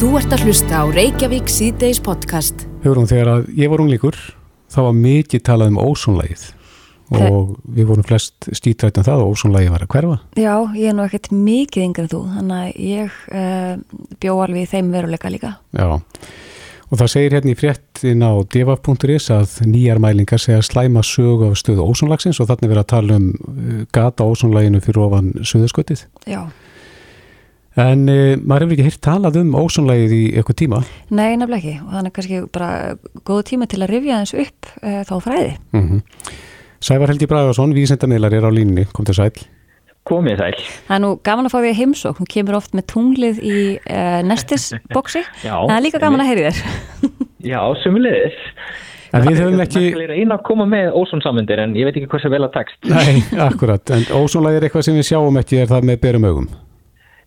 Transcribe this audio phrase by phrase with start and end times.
[0.00, 2.62] Þú ert að hlusta á Reykjavík síðdeis podcast.
[2.80, 4.16] Hugrún, þegar að ég var unglíkur
[4.72, 6.44] þá var mikið talað um ósónlægið
[7.18, 10.14] og við vorum flest stítrætt um það og ósónlægið var að hverfa.
[10.40, 14.64] Já, ég er nú ekkert mikið yngre en þú, þannig að ég uh, bjó alveg
[14.64, 15.52] í þeim veruleika líka.
[15.76, 21.44] Já, og það segir hérna í fréttin á devaf.is að nýjar mælingar segja slæma sög
[21.50, 26.08] af stöðu ósónlagsins og þannig verið að tala um uh, gata ósónlæginu fyrir ofan söðuskotið.
[26.24, 26.46] Já.
[27.78, 30.82] En uh, maður hefur ekki hirt talað um ósónlægið í eitthvað tíma.
[31.14, 32.70] Nei, nefnilega ekki og þannig kannski bara
[33.28, 35.52] góðu tíma til að rifja þess upp uh, þá fræði.
[35.76, 36.02] Mm -hmm.
[36.80, 39.30] Sævar Helgi Bragarsson, vísendamiðlar er á línni, kom til sæl.
[40.08, 40.60] Komið sæl.
[40.88, 43.58] Það er nú gaman að fá því að heimsók, hún kemur oft með tunglið í
[43.78, 46.62] uh, nestisboksi, það er líka gaman að heyri þér.
[47.52, 48.40] Já, sumulegis.
[49.12, 49.84] En við höfum ekki...
[49.92, 52.52] Það er eina að koma með ósónsamundir en ég veit ekki hvað sem vel að
[52.56, 52.78] tekst.
[52.90, 56.50] Nei, akkurat, en ósónlægi er eitthvað sem við sjáum ekki er það með berum augum.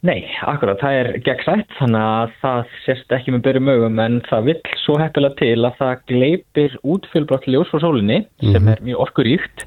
[0.03, 4.49] Nei, akkurat, það er gegnsætt þannig að það sést ekki með berum augum en það
[4.49, 8.51] vill svo heppilega til að það gleipir útfjölbrott ljós frá sólinni mm -hmm.
[8.51, 9.63] sem er mjög orkuríkt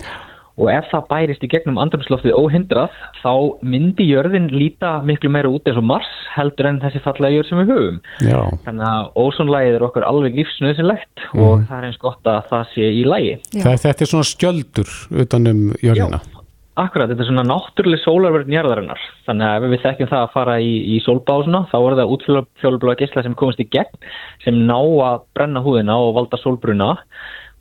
[0.56, 5.68] og ef það bærist í gegnum andrumsloftið óhindrað þá myndi jörðin líta miklu meira út
[5.68, 7.98] eins og Mars heldur en þessi fallega jörð sem við höfum.
[8.24, 8.40] Já.
[8.64, 11.42] Þannig að ósónlægið er okkur alveg lífsnöðsynlegt mm.
[11.42, 13.36] og það er eins gott að það sé í lægi.
[13.56, 16.20] Það, þetta er svona skjöldur utanum jörðina.
[16.24, 16.35] Já.
[16.76, 19.04] Akkurat, þetta er svona náttúrulega sólarverðin jarðarinnar.
[19.24, 22.98] Þannig að ef við þekkjum það að fara í, í sólbásuna, þá er það útfjólubláða
[23.00, 24.02] gísla sem komast í gegn,
[24.44, 26.90] sem ná að brenna húðina og valda sólbruna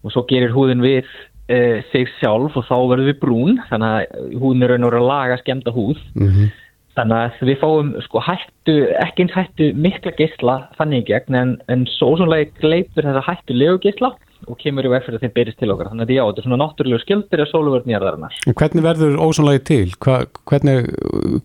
[0.04, 1.08] og svo gerir húðin við
[1.48, 1.62] e,
[1.94, 5.10] sig sjálf og þá verður við brún, þannig að húðin er raun og raun að
[5.14, 6.04] laga skemda húð.
[6.20, 6.54] Mm -hmm.
[6.96, 11.58] Þannig að við fáum sko hættu, ekki eins hættu mikla gísla þannig í gegn, en,
[11.72, 14.12] en svo svolítið gleipur þessa hættu legu gísla
[14.50, 15.92] og kemur í veg fyrir að þeim byrjist til okkar.
[15.92, 18.38] Þannig að já, þetta er svona náttúrulega skildir að sóluvörn nýjarðarinnar.
[18.52, 19.88] Hvernig verður ósónlægið til?
[20.04, 20.20] Hva,
[20.52, 20.92] hvernig,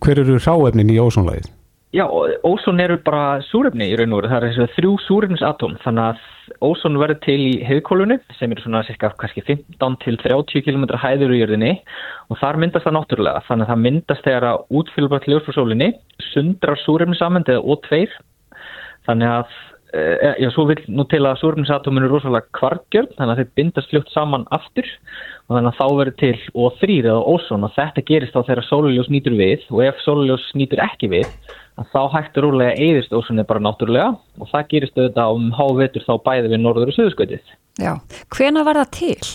[0.03, 1.49] hver eru ráefnin í ósónlægið?
[1.91, 2.05] Já,
[2.47, 4.29] ósón eru bara súrefni í raun og veru.
[4.31, 5.73] Það er þrjú súrefnisatóm.
[5.83, 10.63] Þannig að ósón verður til í heiðkólunu sem eru svona cirka kannski 15 til 30
[10.63, 11.73] km hæður í jörðinni
[12.31, 13.43] og þar myndast það náttúrulega.
[13.49, 15.89] Þannig að það myndast þegar að útfylgbart ljós frá sólinni
[16.31, 18.07] sundrar súrefnisamend eða O2
[19.09, 19.59] þannig að
[19.91, 24.13] já, svo vil nú til að súrefnisatóminu er rosalega kvargjörn, þannig að þeir bindast fljótt
[24.13, 24.87] saman aftur
[25.49, 29.11] og þannig að þá verður til O3 eða ozón og þetta gerist þá þegar sóluljós
[29.11, 31.27] nýtur við og ef sóluljós nýtur ekki við
[31.91, 36.51] þá hægtur rúlega eðist ozónu bara náttúrulega og það gerist auðvitað um hávetur þá bæði
[36.53, 37.55] við norður og söðuskvætið.
[37.81, 37.93] Já,
[38.35, 39.31] hvena var það til?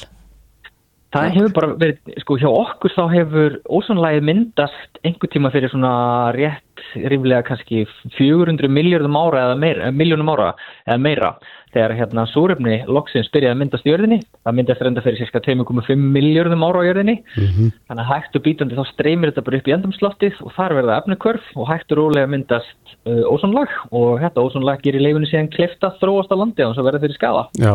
[1.15, 5.93] Það hefur bara verið, sko hjá okkur þá hefur ósónlægið myndast einhver tíma fyrir svona
[6.35, 7.85] rétt ríflega kannski
[8.17, 10.51] 400 miljardum ára eða meira, miljónum ára
[10.87, 11.31] eða meira
[11.77, 16.05] þegar hérna súröfni loksins byrjaði að myndast í jörðinni það myndast reynda fyrir cirka 2,5
[16.17, 17.17] miljardum ára á jörðinni.
[17.37, 17.73] Mm -hmm.
[17.89, 20.99] þannig að hægt og bítandi þá streymir þetta bara upp í endamslottið og þar verða
[21.03, 25.93] efnukörf og hægt og rólega myndast uh, ósónlag og þetta ósónlag gerir leifinu síðan klefta
[26.01, 27.75] þróast á landi og þess að verða fyrir skala Já,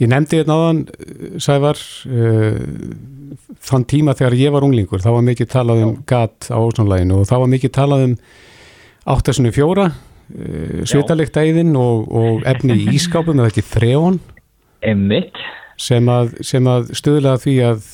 [0.00, 0.80] ég nefndi þetta náðan
[1.38, 1.78] Sævar
[2.08, 2.58] uh,
[3.60, 7.28] þann tíma þegar ég var unglingur þá var mikið talað um gat á ósónlæginu og
[7.28, 8.18] þá var mikið talað um
[9.04, 9.90] 804
[10.88, 14.18] svitalikt æðin og, og efni í ískápum eða ekki þrejón
[15.80, 16.36] sem að,
[16.70, 17.88] að stuðla því að,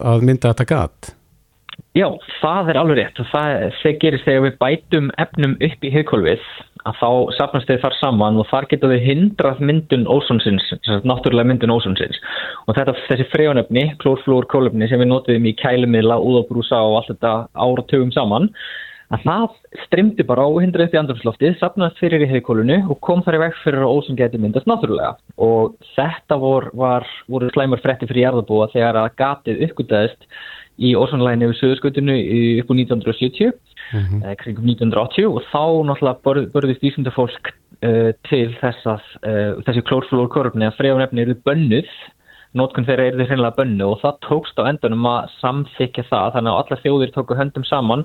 [0.00, 1.14] að mynda þetta gat.
[1.94, 2.08] Já,
[2.40, 3.18] það er alveg rétt.
[3.22, 6.46] Og það, það gerist þegar við bætum efnum upp í heikólfið
[6.84, 10.66] að þá sapnast þau þar saman og þar getur við hindrað myndun ósonsins,
[11.06, 12.18] náttúrulega myndun ósonsins.
[12.66, 17.36] Og þetta, þessi frejónöfni, klórflúr, kólöfni sem við notiðum í kælumila, úðabrúsa og allt þetta
[17.54, 18.50] áratugum saman
[19.12, 23.22] að það strimdi bara á hindrað upp í andrumsloftið, sapnaðist fyrir í hefðkólunu og kom
[23.26, 27.82] þar í veg fyrir að ósum geti myndast náttúrulega og þetta vor, var, voru slæmur
[27.84, 30.28] fretti fyrir jarðabúa þegar að gatið uppgötaðist
[30.82, 32.16] í ósumlæginni við söðurskautinu
[32.62, 34.24] upp á 1970 mm -hmm.
[34.24, 37.52] eh, kringum 1980 og þá náttúrulega börðist ísundafólk
[37.84, 41.90] uh, til þess að uh, þessi klórflórkorfni að fregjafnefni eru bönnuð
[42.58, 46.52] nótkunn þeirra er þeir hreinlega bönnu og það tókst á endunum að samþykja það þannig
[46.52, 48.04] að allar þjóðir tóku höndum saman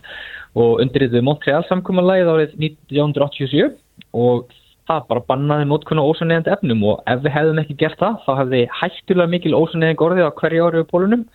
[0.58, 3.70] og undirriðuði Montreal samkvæmulegið árið 1987
[4.18, 4.50] og
[4.90, 8.32] það bara bannaði nótkunn á ósannegjandi efnum og ef við hefðum ekki gert það þá
[8.42, 11.26] hefði hættulega mikil ósannegjandi orðið á hverju ári við pólunum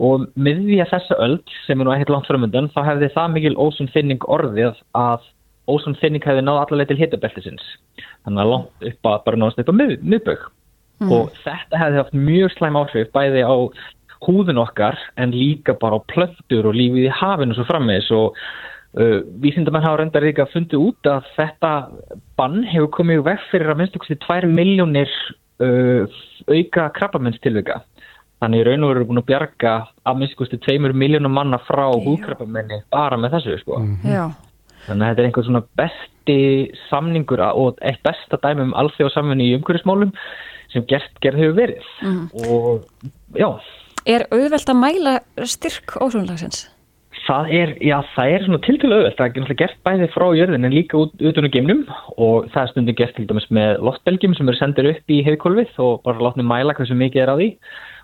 [0.00, 3.34] og með því að þessa öll sem er nú ekkert langt framöndan þá hefði það
[3.36, 5.28] mikil ósanfinning orðið að
[5.70, 7.66] ósanfinning hefði náð allaveg til hitabeltisins.
[8.24, 10.48] Þannig að langt upp að bara náðast upp á miðbögg
[11.00, 11.12] mm.
[11.12, 13.56] og þetta hefði haft mjög slæm áhrif bæði á
[14.20, 18.36] húðun okkar en líka bara á plöndur og lífið í hafinu svo frammeðis og
[19.00, 21.72] uh, vísindamenn hafa reyndar líka fundið út að þetta
[22.40, 25.14] bann hefur komið vekk fyrir að minnst okkur til 2 miljónir
[25.64, 26.20] uh,
[26.50, 27.80] auka krabbamennstilvika
[28.40, 29.74] þannig raun og veru búin að bjarga
[30.08, 33.80] að til 2 miljónum manna frá húðkrabbamenni bara með þessu sko.
[33.80, 34.14] Mm -hmm.
[34.14, 34.24] Já
[34.86, 36.38] Þannig að þetta er einhver svona besti
[36.88, 40.14] samningur og eitt besta dæmi um alþjóðsamfunni í umhverfismálum
[40.74, 42.26] sem gert, gerð hefur verið mm.
[42.46, 43.48] og já.
[44.08, 45.16] Er auðvelt að mæla
[45.48, 46.68] styrk ósónlagsins?
[47.20, 49.18] Það er, já, það er svona tiltölu auðvelt.
[49.18, 51.84] Það er náttúrulega gert bæði frá jörðin en líka út, út unum geimnum
[52.16, 55.80] og það er stundin gert til dæmis með loftbelgjum sem eru sendir upp í heiðkólfið
[55.84, 57.50] og bara látni mæla hversu mikið er á því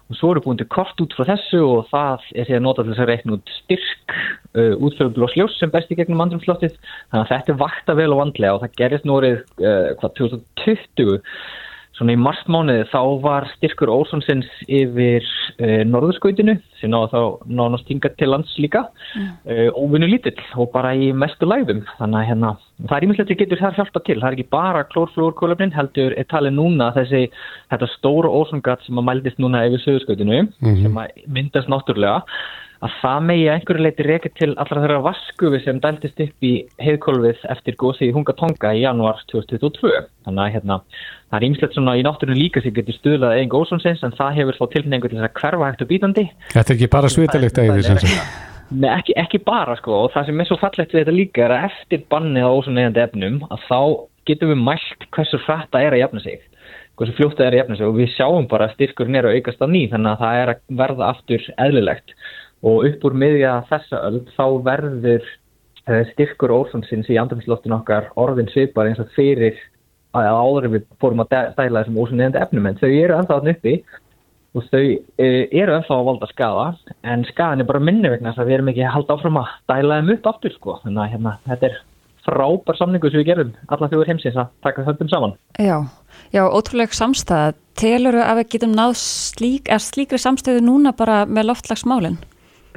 [0.07, 2.93] og svo eru búin til kort út frá þessu og það er síðan notað til
[2.93, 7.31] þess að reikna út styrk uh, útfjörður og sljós sem besti gegnum andrumslottið þannig að
[7.33, 11.17] þetta er vakta vel og vandlega og það gerist nórið uh, hvað 2020
[11.97, 15.25] Svona í marsmániði þá var styrkur Ósonsins yfir
[15.57, 18.83] e, norðurskautinu sem náða þá nánast hinga til lands líka
[19.17, 19.31] mm.
[19.49, 21.81] e, óvinni lítill og bara í mestu lægðum.
[21.97, 22.53] Þannig að hérna,
[22.83, 24.19] það er ímyndilegt að getur þar hjálpa til.
[24.19, 27.25] Það er ekki bara klórflúrkólöfnin heldur er talið núna þessi
[27.73, 30.83] þetta stóra Ósongat sem að mældist núna yfir sögurskautinu mm -hmm.
[30.85, 32.21] sem að myndast náttúrulega
[32.85, 36.53] að það megi einhverju leiti reykja til allra þeirra vaskufi sem dæltist upp í
[36.83, 39.93] heiðkólfið eftir gósi í Hungatonga í januar 2022.
[40.27, 40.81] Þannig að hérna,
[41.31, 44.61] það er ímslegt svona í náttúrunum líka sem getur stuðlað einn góðsonsins en það hefur
[44.61, 46.27] þá tilningu til þess að hverfa hægt og bítandi.
[46.53, 48.21] Þetta er ekki bara svitalegt því sem sem?
[48.75, 51.53] Nei, ekki, ekki bara sko og það sem er svo fallegt við þetta líka er
[51.55, 53.81] að eftir bannið á ósonegandi efnum að þá
[54.27, 56.41] getum við mælt hversu frætt það er að jafna sig
[56.99, 59.63] hversu fljótt það er að jafna sig og við sjáum bara styrkurinn er að aukast
[59.63, 62.17] á ný þannig að það er að verða aftur eðlilegt
[62.65, 68.51] og upp úr miðja þessa öll þá verður uh, styrkur ósonsins í andrumsloftinu okkar orðin
[68.53, 69.59] svipar eins og fyrir
[70.17, 72.69] að áður við fórum að dæla þessum ósonniðandi efnum.
[72.71, 73.75] En þau eru ennþá hann uppi
[74.57, 76.71] og þau uh, eru ennþá að valda skada
[77.05, 79.53] en skadan er bara minni vegna þess að við erum ekki að halda áfram að
[79.73, 80.79] dæla þeim upp aftur sko.
[80.85, 81.79] Þannig að hérna, þetta er
[82.27, 85.37] frábær samningu sem við gerum alla þjóður heimsins að taka höndum saman.
[85.63, 85.77] Já,
[86.35, 92.19] já, ótrúlega samstæða telur að við getum náð slík, slíkri samstöðu núna bara með loftlagsmálinn?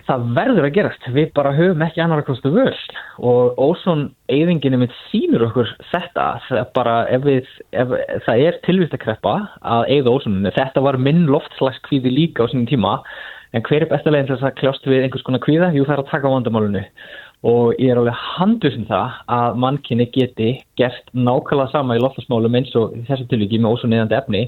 [0.09, 2.95] Það verður að gerast, við bara höfum ekki annar kostu völd
[3.29, 7.93] og ósón eigðinginu mitt sínur okkur þetta, það bara ef, við, ef
[8.25, 12.69] það er tilvist að kreppa að eigða ósóninu, þetta var minn loftslagskvíði líka á sínum
[12.69, 12.99] tíma.
[13.53, 15.71] En hver er bestaleginn til þess að kljást við einhvers konar kvíða?
[15.73, 16.83] Jú það er að taka vandamálunu
[17.49, 22.57] og ég er alveg handusinn um það að mannkynni geti gert nákvæmlega sama í loftslagsmálum
[22.59, 24.41] eins og þessu tilviki með ósóniðandi efni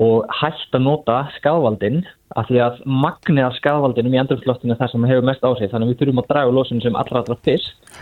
[0.00, 2.04] og hægt að nota skadvaldinn
[2.38, 5.88] af því að magnið af skadvaldinum í endurflottinu er það sem hefur mest áhrif þannig
[5.88, 7.92] að við þurfum að draga lósunum sem allra allra fyrst.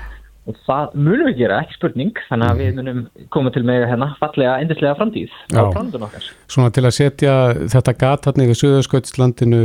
[0.48, 3.00] Og það munum við gera, ekki spurning þannig að við munum
[3.34, 6.30] koma til með hérna fallega endislega framtíð á framtíðun okkar.
[6.48, 7.34] Svona til að setja
[7.74, 9.60] þetta gatatni við Suðursköldslandinu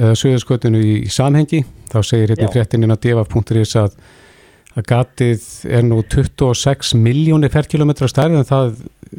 [0.00, 1.62] eða Suðursköldslandinu í samhengi
[1.92, 3.94] þá segir hérna í fréttinina deva.is að
[4.74, 8.72] að gatið er nú 26 miljónir ferkilometra stærð en það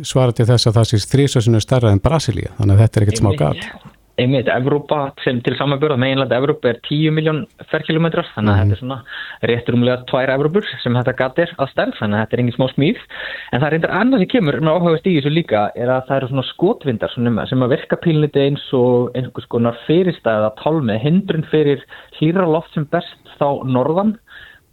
[0.04, 3.22] svarar til þess að það sést þrísasunu stærra en Brasilia, þannig að þetta er ekkert
[3.22, 8.56] smá gat Einmitt, Evrópa sem til samanbjörða meginlega Evrópa er 10 miljón ferkilometrar þannig að
[8.56, 8.62] mm.
[8.62, 12.24] þetta er svona réttur umlega tvær Evrópur sem þetta gat er að stærð þannig að
[12.24, 15.16] þetta er engin smá smíð en það er reyndar annað sem kemur með áhugast í
[15.18, 19.20] þessu líka er að það eru svona skotvindar svona, sem að verka pílniti eins og
[19.20, 21.84] einhvers konar fyrirstæða tálmi hindrun fyrir
[22.16, 24.16] hlýra loft sem berst þá norðan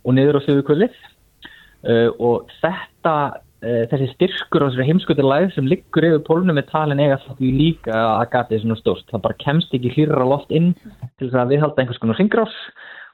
[0.07, 3.17] og niður á sögukvölið uh, og þetta
[3.63, 7.95] uh, þessi styrkur á þessari heimskuturlæð sem liggur yfir pólunum með talin eiga því líka
[7.97, 11.55] að gati þessu nú stórst það bara kemst ekki hlýra loft inn til þess að
[11.55, 12.59] viðhalda einhvers konar syngrás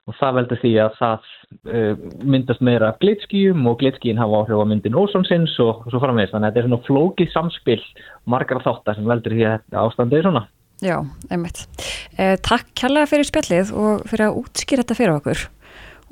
[0.09, 2.05] og það veldur því að það uh,
[2.35, 6.49] myndast meira glitskíum og glitskíin hafa áhrif á myndin ósonsins og, og svo framvegist þannig
[6.49, 7.83] að þetta er svona flókið samspil
[8.29, 10.45] margar þáttar sem veldur því að ástandið er svona.
[10.79, 10.95] Já,
[11.35, 11.65] einmitt.
[12.15, 15.41] Eh, takk kærlega fyrir spjallið og fyrir að útskýra þetta fyrir okkur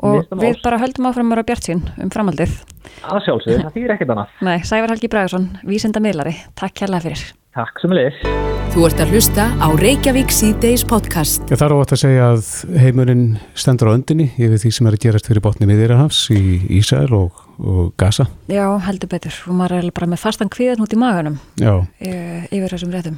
[0.05, 2.53] og við bara höldum áfram ára bjart sín um framhaldið.
[3.07, 4.37] Að sjálfsögðu, það þýr ekkert annað.
[4.47, 7.25] Nei, Sævar Helgi Bræðarsson, vísenda miðlari Takk hérlega fyrir.
[7.57, 8.17] Takk sem leir
[8.75, 11.47] Þú ert að hlusta á Reykjavík C-Days podcast.
[11.49, 12.49] Ég þarf átt að segja að
[12.83, 13.23] heimurinn
[13.57, 16.43] stendur á öndinni yfir því sem er að gerast fyrir botni miðirahafs í
[16.77, 18.27] Ísæl og, og Gaza.
[18.53, 19.39] Já, heldur betur.
[19.49, 21.73] Og maður er bara með fastan kviðan út í maganum Já.
[22.05, 23.17] yfir þessum réttum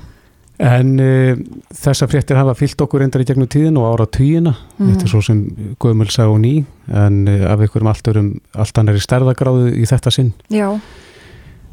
[0.59, 1.39] En uh,
[1.71, 4.89] þessa fréttir hafa fyllt okkur endar í gegnum tíðin og ára tíina, mm.
[4.89, 5.43] þetta er svo sem
[5.79, 6.55] Guðmjöl sá ný,
[6.91, 10.33] en uh, af einhverjum allt, örum, allt annar í stærðagráðu í þetta sinn.
[10.51, 10.73] Já.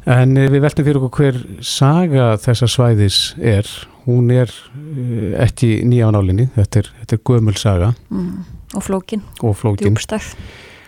[0.06, 3.72] En uh, við veltum fyrir okkur hver saga þessa svæðis er,
[4.06, 4.54] hún er
[5.42, 7.90] ekki nýja á nálinni, þetta er, er Guðmjöl saga.
[8.14, 8.46] Mm.
[8.76, 9.26] Og flókin.
[9.42, 9.90] Og flókin.
[9.96, 10.30] Djúbstæð.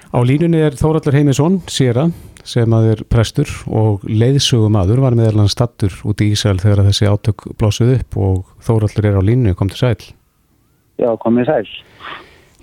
[0.08, 2.14] Á línunni er Þóraldur Heimisson, sér að
[2.48, 7.10] sem að er prestur og leiðsugumadur var meðal hann stattur út í Ísæl þegar þessi
[7.10, 10.08] átök blósuð upp og Þóraldur er á línu, kom til sæl.
[10.98, 11.68] Já, komið sæl.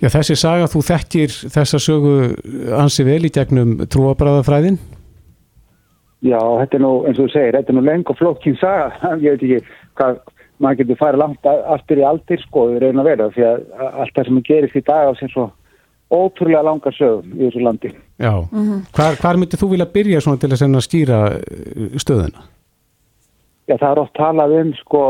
[0.01, 2.15] Já, þessi saga, þú þekkir þessa sögu
[2.75, 4.81] ansi vel í gegnum trúabræðafræðin
[6.25, 8.87] Já, þetta er nú, eins og þú segir, þetta er nú leng og flókinn saga,
[9.23, 10.17] ég veit ekki hvað,
[10.63, 14.15] maður getur farið langt aftur í aldir sko, við reyna að vera, því að allt
[14.17, 15.45] það sem gerist í dag á sér svo
[16.15, 17.91] ótrúlega langa sögum í þessu landi.
[18.17, 18.81] Já, mm -hmm.
[18.95, 22.41] hvar, hvar myndir þú vilja byrja svona til að skýra uh, stöðuna?
[23.65, 25.03] Já, það er oft talað um sko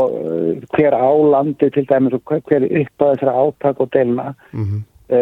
[0.72, 4.34] hver álandi til dæmis og hver uppáðið fyrir áttak og delna.
[4.52, 4.80] Mm -hmm.
[5.08, 5.18] e,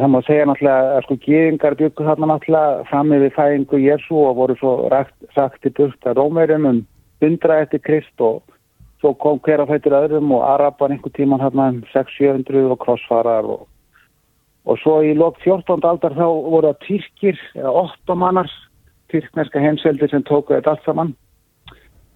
[0.00, 4.36] það má segja náttúrulega að sko gýðingar byggur þarna náttúrulega fram með fæðingu Jésu og
[4.36, 6.86] voru svo rækt, sagt í burt að Rómeirum um
[7.20, 8.42] 100 eftir Krist og
[9.00, 13.44] svo kom hver að fættir öðrum og Araban einhver tíman hérna um 600-700 og krossfarar
[13.44, 13.68] og
[14.66, 15.82] og svo í lok 14.
[15.82, 18.50] aldar þá voru það Tyrkir eða ottomanar
[19.12, 21.14] tyrkneska heimseldir sem tóku þetta allt saman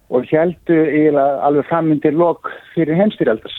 [0.09, 0.77] og heldu
[1.17, 3.57] alveg frammyndir lok fyrir heimstyrjaldars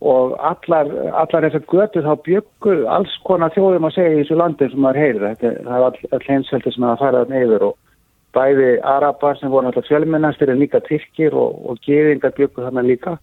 [0.00, 4.68] og allar, allar þessar götu þá byggu alls konar þjóðum að segja í þessu landi
[4.72, 7.76] sem maður þetta það er all, all heimseldir sem það farað neyður og
[8.32, 13.18] bæði arabar sem voru alltaf fjölmennastir en líka Tyrkir og, og geðingar byggu þarna líka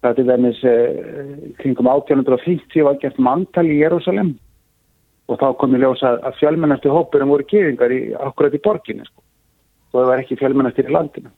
[0.00, 4.32] Það er dæmis eh, kringum 1850 var gert manntal í Jérúsalem
[5.30, 9.22] og þá kom ég ljósa að fjölmennastu hópurum voru geðingar í, akkurat í borginni sko.
[9.92, 11.30] og það var ekki fjölmennastir í landinu.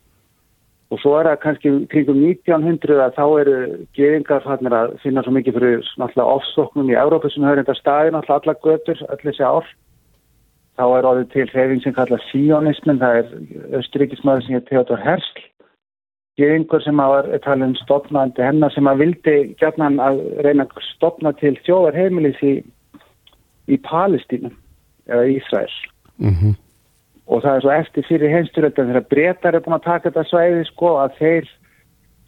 [0.92, 3.54] Og svo er það kannski kringum 1900 að þá eru
[3.96, 8.12] geðingar fannir að finna svo mikið fyrir náttúrulega ofsóknum í Európa sem höfður þetta staði
[8.12, 9.70] náttúrulega alla götur, öll þessi ár.
[10.76, 15.00] Þá er orðið til hreyfing sem kalla sionismin, það er östuríkismæður sem heit Theodor
[16.38, 21.32] Herzl einhver sem var talin stopnandi hennar sem að vildi gætna að reyna að stopna
[21.32, 22.64] til þjóðar heimilis í,
[23.68, 24.50] í Palestínu
[25.08, 25.74] eða Ísraels
[26.16, 26.54] mm -hmm.
[27.26, 30.64] og það er svo eftir fyrir heimsturöldan þegar breytar er búin að taka þetta svæði
[30.64, 31.50] sko að þeir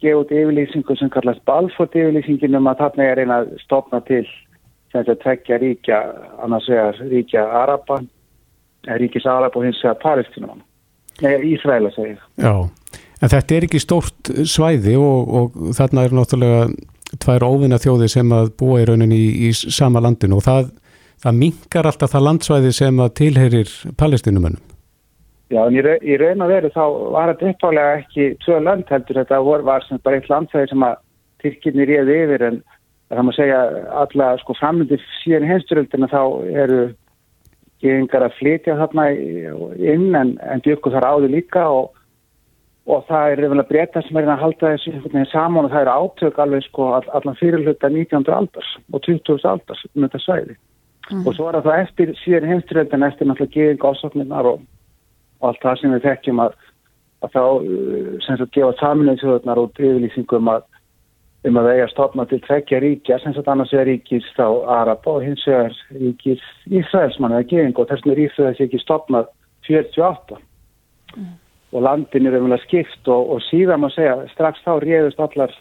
[0.01, 4.27] gefa út yfirlýsingu sem kallast Balfort yfirlýsingin um að þarna er reyna að stopna til
[4.91, 5.99] sem þetta tvekja ríkja
[6.43, 8.03] annars vegar ríkja Araba
[8.85, 10.61] ríkis Araba og hins vegar Palestínu
[11.21, 12.69] Nei, Ísraela segir Já
[13.23, 16.65] En þetta er ekki stórt svæði og, og þarna er náttúrulega
[17.21, 20.71] tvær óvinna þjóði sem að búa í rauninni í, í sama landinu og það,
[21.23, 24.63] það mingar alltaf það landsvæði sem að tilherir palestinumönnum.
[25.53, 29.41] Já, en í, raun og veru þá var þetta uppálega ekki tvö land heldur, þetta
[29.45, 31.01] var, var sem bara eitt landsvæði sem að
[31.43, 32.61] Tyrkinni réði yfir en
[33.13, 33.59] það má segja
[34.01, 36.21] alla sko framöndi síðan hensturöldina þá
[36.63, 36.79] eru
[37.83, 41.91] geðingar að flytja þarna inn en, en byggur þar áður líka og
[42.85, 46.37] og það er reyðilega breyta sem er að halda þessu saman og það eru átök
[46.41, 48.27] alveg sko allan fyrirluta 19.
[48.29, 49.39] aldars og 20.
[49.41, 50.55] aldars um þetta svæði
[51.09, 51.23] mm.
[51.25, 54.61] og svo er það eftir síðan heimstyrjöldin eftir náttúrulega geðing ásokninnar og,
[55.41, 56.57] og allt það sem við þekkjum að,
[57.25, 60.67] að þá uh, sem sagt gefa saminuð þjóðunar og yfirlýsingum að
[61.45, 65.25] um að eiga stopna til tveggja ríkja sem sagt annars er ríkis þá Araba og
[65.25, 69.33] hins vegar ríkis Ísraelsmann eða geðing og þess vegna er Ísraels ekki stopnað
[69.65, 70.37] 48
[71.17, 71.33] mm
[71.75, 75.53] og landin er umvel að skipt og, og síðan má segja strax þá réðust allar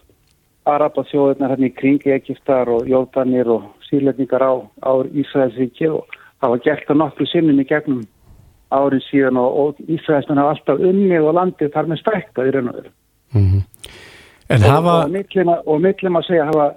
[0.65, 6.07] Arabasjóðunar hérna í kringi Egiptar og Jóðanir og síðletningar á, á Ísraelsvíki og
[6.41, 8.05] það var gert að nokkru sinnum í gegnum
[8.75, 12.71] árin síðan og, og Ísraelsmenn hafa alltaf unnið og landið þar með stækkað í raun
[12.71, 12.95] og veru.
[13.35, 14.63] Mm -hmm.
[14.71, 14.97] hafa...
[15.67, 16.71] Og millum að segja hafa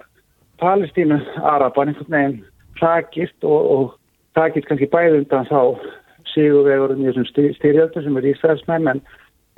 [0.58, 2.44] Palestínu Araban einhvern veginn
[2.80, 3.94] takist og, og
[4.34, 5.78] takist kannski bæðundan þá
[6.34, 9.00] síguvegurum í þessum styrjöldum sem er Ísraelsmenn en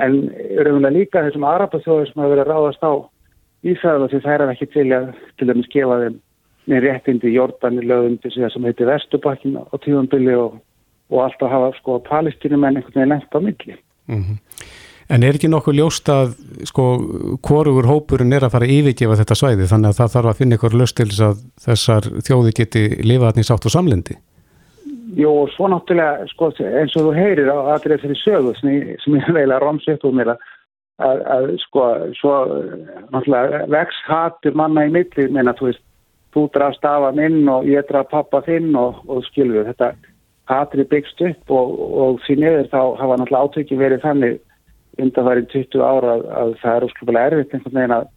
[0.04, 2.92] en raunverulega líka þessum Arabasjóður sem hafa verið að ráðast á
[3.71, 6.19] Ísrael og sem þær er ekki til að til dæmis gefa þeim
[6.71, 10.61] með réttindi Jórdanir lögundi sem heitir Vestubakkin á tíðanbili og,
[11.11, 13.76] og alltaf hafa sko palestinum en einhvern veginn lengt á milli.
[14.07, 14.38] Mm -hmm.
[15.11, 16.37] En er ekki nokkuð ljóst að
[16.71, 16.85] sko
[17.42, 20.54] hvorugur hópurinn er að fara að yfirgefa þetta svæði þannig að það þarf að finna
[20.54, 24.14] ykkur löst til þess að þessar þjóði geti lifaðni sátt og samlendi?
[25.19, 29.29] Jú, og svo náttúrulega, sko, eins og þú heyrir á aðrið fyrir sögu sem ég,
[29.35, 30.45] veila rámsi upp úr mér að,
[31.02, 31.87] að, að, sko,
[32.21, 32.35] svo
[33.11, 35.83] náttúrulega vex hattur manna í milli, menna, þú veist,
[36.35, 39.93] þú drafst af að minn og ég draf pappa þinn og, og skilur þetta
[40.50, 44.38] hattur er byggst upp og, og því niður þá hafa náttúrulega átökið verið þannig
[45.00, 48.09] undan þarinn 20 ára að það er úrslufulega erfitt einhvern veginn að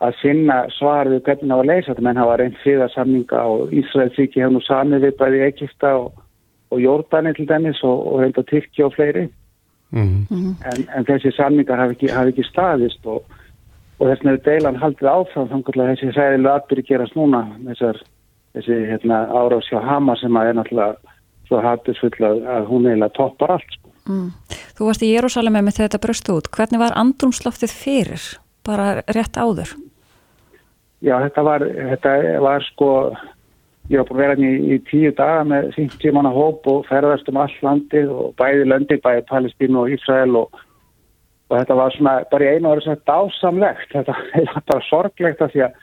[0.00, 4.54] að finna svarið hvernig það var leysað menn hafa reynd fríðarsamninga og Ísraels ríki hefur
[4.56, 6.22] nú samið við bæði Egipta og,
[6.72, 9.26] og Jordani til dæmis og, og reynda Tyrkja og fleiri
[9.90, 10.54] mm -hmm.
[10.70, 13.22] en, en þessi samningar hafi ekki, hafi ekki staðist og,
[13.98, 18.02] og þess vegna er deilan haldið áfram þannig að þessi sæðilega atbyrgi gerast núna þessar,
[18.54, 20.96] þessi hérna, árás hjá Hama sem að er náttúrulega
[21.48, 23.88] svo hattisfull að, að hún eiginlega toppar allt sko.
[24.08, 24.30] mm.
[24.76, 28.22] Þú varst í Jérúsalemi með þetta bröstu út hvernig var andrumsloftið fyrir
[28.64, 29.89] bara rétt áður?
[31.00, 32.14] Já, þetta var, þetta
[32.44, 32.88] var sko,
[33.88, 37.30] ég var búin að vera hérna í, tíu daga með 50 manna hóp og ferðast
[37.32, 40.60] um all landið og bæði löndi, bæði Palestínu og Ísrael og,
[41.48, 45.54] og þetta var svona bara í einu orði svona dásamlegt, þetta var bara sorglegt að
[45.54, 45.80] því að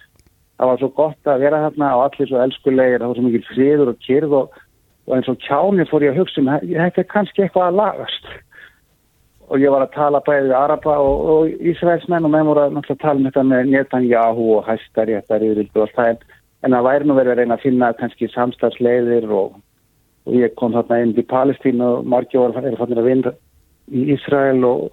[0.58, 3.50] það var svo gott að vera þarna og allir svo elskulegir, það var svo mikið
[3.52, 4.62] friður og kyrð og,
[5.08, 8.30] og eins og kjáni fór ég að hugsa um þetta er kannski eitthvað að lagast
[9.48, 13.04] og ég var að tala bæðið Araba og, og Ísraelsmenn og með voru að náttúrulega
[13.04, 16.22] tala um þetta með Netanyahu og Hæstaréttar yfir og það en,
[16.64, 19.58] en það væri nú verið að reyna að finna kannski samstagsleiðir og,
[20.28, 23.36] og ég kom þarna inn til Palestín og margir voru að fannir að vinna
[23.88, 24.88] í Ísrael og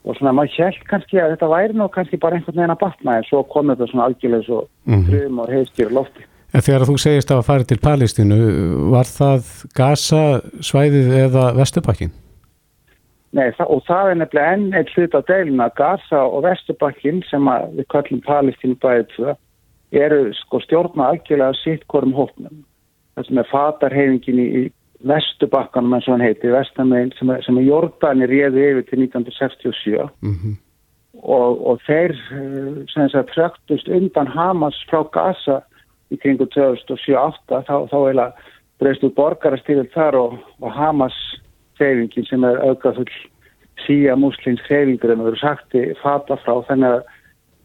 [0.00, 3.18] og svona maður held kannski að þetta væri nú kannski bara einhvern veginn að batna
[3.18, 6.24] en svo kom þetta svona algjörlega svo mm frum og heimstýr lofti.
[6.56, 8.38] En þegar þú segist að fara til Palestínu,
[8.90, 10.22] var það Gaza
[10.66, 12.10] svæðið eða Vesturbakkin?
[13.36, 17.46] Nei, það, og það er nefnilega enn eitt hlut á deilina Gaza og Vesturbakkin sem
[17.76, 19.36] við kallum Palestínu bæðið tvö
[20.00, 22.64] eru sko stjórna algjörlega sitt hvorm hóknum.
[23.14, 24.64] Það sem er fatarhefingin í
[25.06, 30.34] Vestubakkanum eins og hann heiti, Vestamegin sem, sem er Jordani réði yfir til 1967 mm
[30.34, 30.56] -hmm.
[31.22, 32.14] og, og þeir
[32.90, 35.62] sem þess að fröktust undan Hamas frá Gaza
[36.10, 38.32] í kringu 2007-2008 þá, þá eila
[38.78, 41.16] breyst út borgarastýril þar og, og Hamas
[41.80, 43.08] hreyfingin sem er auðgafull
[43.86, 47.08] síja muslins hreyfingur en það eru sagti fata frá þannig að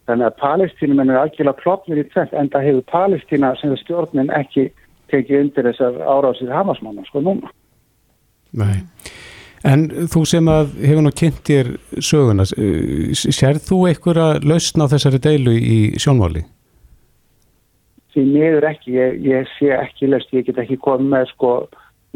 [0.05, 4.67] að Palestínum er algjörlega klopnir í tvent en það hefur Palestína sem stjórnin ekki
[5.10, 7.50] tekið undir þessar árásið hamasmanna sko núna.
[8.53, 8.84] Nei.
[9.65, 15.22] En þú sem að hefur nú kynnt þér söguna, sér þú einhverja lausna á þessari
[15.24, 16.45] deilu í sjónmáli?
[18.13, 21.55] Því miður ekki, ég, ég sé ekki laust, ég get ekki komið með sko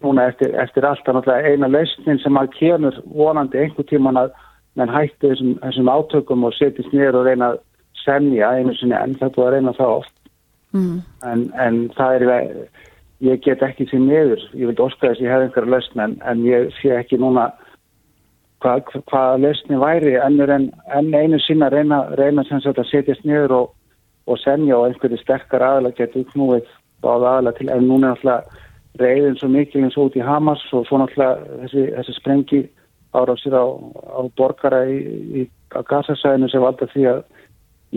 [0.03, 4.35] núna eftir, eftir alltaf eina lausnin sem að kemur vonandi einhver tíman að
[4.77, 7.63] menn hætti þessum, þessum átökum og setjast niður og reyna að
[8.03, 10.15] semja einu sinni en þetta var reyna það oft
[10.75, 10.99] mm.
[11.31, 12.53] en, en það er
[13.25, 16.15] ég get ekki sér meður ég vil óska þess að ég hef einhverja lausn en,
[16.23, 17.49] en ég sé ekki núna
[18.63, 23.67] hvað hva lausni væri ennur en, en einu sinna reyna, reyna að setjast niður og,
[24.27, 26.67] og senja og einhverju sterkar aðalega getur knúið
[27.03, 28.65] báða aðalega til en núna alltaf
[28.99, 32.61] reyðin svo mikil eins og út í Hamas og svo náttúrulega þessi, þessi sprengi
[33.15, 34.97] ára á á, borgara í,
[35.41, 37.21] í gasasæðinu sem valda því að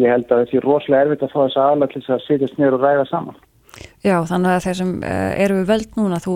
[0.01, 2.59] ég held að þetta er rosalega erfitt að fá þess aðalega til þess að setjast
[2.59, 3.41] niður og ræða saman.
[4.05, 6.35] Já, þannig að þeir sem uh, eru við völd núna, þú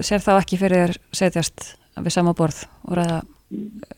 [0.00, 3.20] sér þá ekki fyrir þér setjast við sama borð og ræða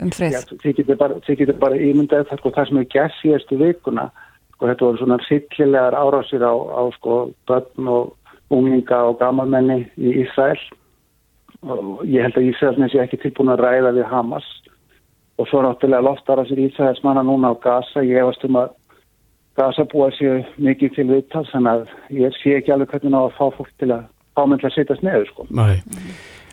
[0.03, 0.37] um frið.
[0.37, 4.07] Já, þið getur bara, bara ímyndað það, sko, það sem er gert síðastu vikuna,
[4.55, 8.15] sko, þetta voru svona sittilegar árásir á, á sko, börn og
[8.55, 10.61] unglinga og gamalmenni í Ísrael
[11.67, 14.47] og ég held að Ísraelsnes er ekki tilbúin að ræða við Hamas
[15.41, 18.75] og svo náttúrulega loftárásir Ísraels manna núna á Gaza, ég hefast um að
[19.57, 23.45] gasabúa séu mikið til viðtal þannig að ég sé ekki alveg hvernig ná að fá
[23.57, 24.07] fólk til að
[24.37, 25.47] ámyndla að setjast neður sko.
[25.57, 25.81] Nei,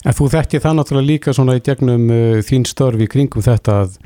[0.04, 3.98] en þú þekki það náttúrulega líka svona í gegnum uh, þín störfi kringum þetta að,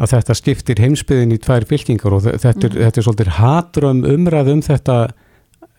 [0.00, 2.80] að þetta skiptir heimsbyðin í tvær fylkingar og þetta er, mm.
[2.86, 4.98] þetta er svolítið hatrum umræð um þetta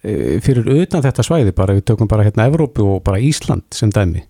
[0.04, 4.24] fyrir utan þetta svæði bara, við tökum bara hérna Evrópu og bara Ísland sem dæmi.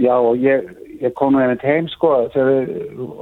[0.00, 0.68] Já og ég,
[1.02, 2.70] ég kom nú einmitt heim sko þegar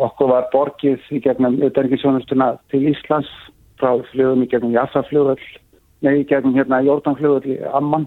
[0.09, 3.31] okkur var borgið í gegnum auðvitaðingisjónustuna til Íslands
[3.81, 5.43] frá fljóðum í gegnum Jaffafljóðall,
[6.05, 8.07] nei, í gegnum hérna Jórdanfljóðall í Amman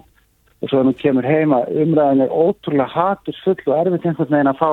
[0.62, 4.60] og svo þannig kemur heima umræðin er ótrúlega hatur full og erfitt einhvern veginn að
[4.60, 4.70] fá,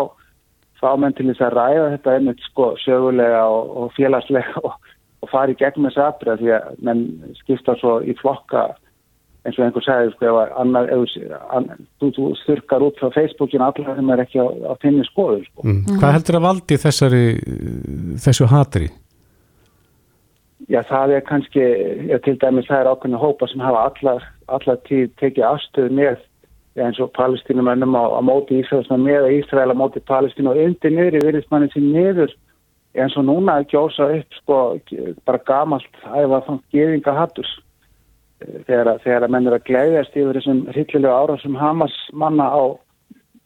[0.80, 4.76] fá menn til þess að ræða þetta einmitt sko sögulega og, og félagslega og,
[5.20, 7.04] og fara í gegnum þessu aðbreyð því að menn
[7.42, 8.70] skipta svo í flokka
[9.48, 10.90] eins og einhver segir sko annar,
[11.56, 15.46] annar, þú, þú þurkar út frá Facebookin allar sem er ekki á, á finni skoður
[15.48, 15.66] sko.
[15.66, 16.00] Mm.
[16.02, 17.24] Hvað heldur að valdi þessari
[18.26, 18.90] þessu hatri?
[20.70, 21.64] Já, það er kannski,
[22.12, 26.20] já, til dæmis það er ákveðinu hópa sem hafa allar, allar tíð tekið afstöðu með
[26.80, 31.18] eins og palestínumönnum á, á móti Ísraelsna með Ísrael á móti Palestínu og undir niður
[31.18, 32.36] í virðismannin sem niður
[32.98, 34.60] eins og núna að gjósa upp sko
[35.28, 37.52] bara gamalt æfa þannig geðinga hattus
[38.40, 42.64] þegar, þegar að menn er að gleiðast yfir þessum hryllilega ára sem Hamas manna á,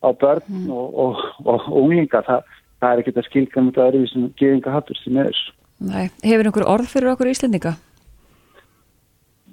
[0.05, 0.69] á börn mm.
[0.71, 2.45] og, og, og, og unglinga það,
[2.79, 5.41] það er ekkert að skilka með það öðruvísum geðinga hattus sem er
[5.83, 7.73] Nei, hefur einhver orð fyrir okkur íslendinga?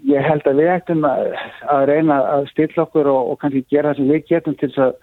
[0.07, 1.33] Ég held að við ættum að,
[1.73, 4.95] að reyna að stilla okkur og, og kannski gera það sem við getum til að,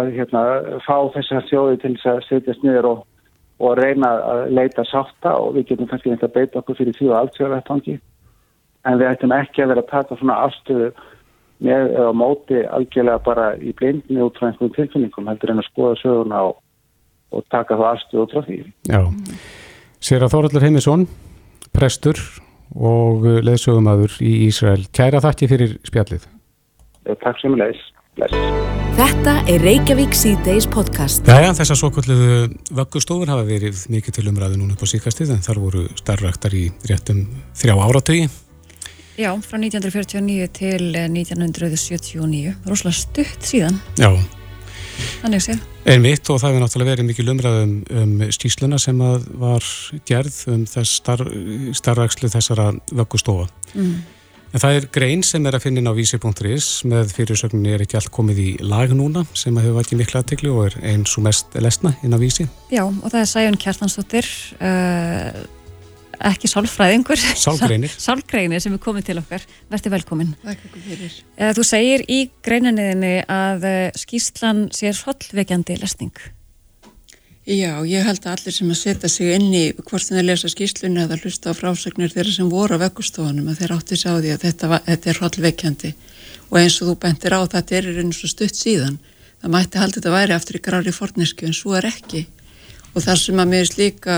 [0.00, 0.42] að hérna,
[0.84, 3.04] fá þessar þjóði til að setjast niður og,
[3.60, 7.16] og reyna að leita sátta og við getum kannski að beita okkur fyrir því og
[7.18, 7.98] allt sér vettvangi
[8.88, 10.90] en við ættum ekki að vera að taka svona afstöðu
[11.60, 15.98] með eða móti algjörlega bara í blindni út frá einhverjum tilfinningum heldur en að skoða
[16.00, 16.54] söguna og,
[17.36, 18.60] og taka það afstöðu út frá því.
[18.88, 19.02] Já.
[20.00, 21.06] Sér að Þóraldur Heimisson,
[21.76, 22.22] prestur
[22.72, 24.86] og leðsögumæður í Ísrael.
[24.96, 26.24] Kæra þakki fyrir spjallið.
[27.20, 27.56] Takk sem
[28.20, 28.68] leðis.
[29.00, 31.28] Þetta er Reykjavík C-Days podcast.
[31.30, 32.40] Jæja, þessar svo kvölduðu
[32.76, 36.66] vöggustofur hafa verið mikið til umræðu núna upp á síkastið en þar voru starfræktar í
[36.90, 37.24] réttum
[37.56, 38.28] þrjá áratögi.
[39.20, 44.08] Já, frá 1949 til 1979 rosalega stutt síðan Já
[45.20, 48.98] Þannig séð Einmitt og það hefur náttúrulega verið mikil umræðum um, um skýsluna sem
[49.40, 49.66] var
[50.08, 51.22] gerð um þess star,
[51.76, 53.46] starrakslu þessara vöggustofa.
[53.72, 53.94] Mm.
[54.50, 58.00] En það er grein sem er að finna inn á vísi.is með fyrirsögninni er ekki
[58.00, 61.54] allt komið í lag núna sem hefur vætið miklu aðteglu og er eins og mest
[61.62, 62.48] lesna inn á vísi.
[62.74, 65.38] Já og það er Sæjón Kjartansdóttir uh,
[66.32, 67.22] ekki sálfræðingur.
[67.38, 67.94] Sálgreinir.
[68.08, 70.34] Sálgreinir sem er komið til okkar, verður velkomin.
[70.42, 76.26] Eða, Þú segir í greininniðinni að eh, skýslan sé hlollvekjandi lesning
[77.48, 80.48] Já, ég held að allir sem að setja sig inn í hvort sem þeir lesa
[80.52, 84.32] skýslunni eða hlusta á frásagnir þeirra sem voru á vekkustofunum að þeir átti sá því
[84.34, 85.92] að þetta, var, þetta er hlollvekjandi
[86.50, 88.98] og eins og þú bentir á þetta er eins og stutt síðan.
[89.40, 92.26] Það mætti haldið þetta væri aftur í grári fornisku en svo er ekki.
[92.92, 94.16] Og það sem að mér er slíka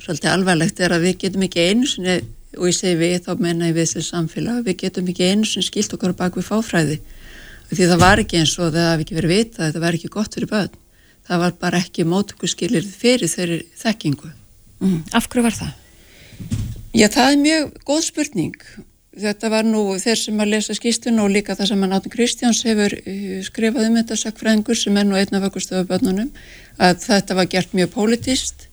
[0.00, 2.16] svolítið alvarlegt er að við getum ekki einu sinni,
[2.56, 5.68] og ég segi við, þá menna ég við þessi samfélag, við getum ekki einu sinni
[5.68, 6.98] skilt okkar bak við fáfræði.
[7.70, 10.34] Því það var ekki eins og það hafi ekki verið vita þetta var ekki gott
[10.34, 10.74] fyrir börn
[11.26, 14.30] það var bara ekki mótökuskilir fyrir þeirri þekkingu
[14.80, 14.98] mm.
[15.16, 15.72] Af hverju var það?
[16.96, 18.60] Já, það er mjög góð spurning
[19.16, 22.62] þetta var nú þeir sem að lesa skýstun og líka það sem að Náttúr Kristjáns
[22.68, 26.32] hefur uh, skrifað um þetta sakfræðingur sem er nú einna vöggustofu börnunum
[26.76, 28.66] að þetta var gert mjög politist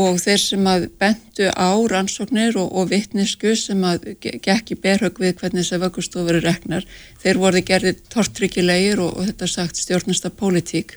[0.00, 5.20] og þeir sem að bentu á rannsóknir og, og vittnesku sem að gekk í berhög
[5.22, 6.86] við hvernig þessar vöggustofur er reknar,
[7.22, 10.96] þeir voru gerðið tortryggilegir og, og þetta sagt stjórnasta pólitík.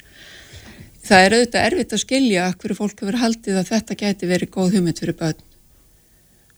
[1.07, 4.73] Það er auðvitað erfitt að skilja hverju fólk hefur haldið að þetta geti verið góð
[4.75, 5.43] hugmynd fyrir börn.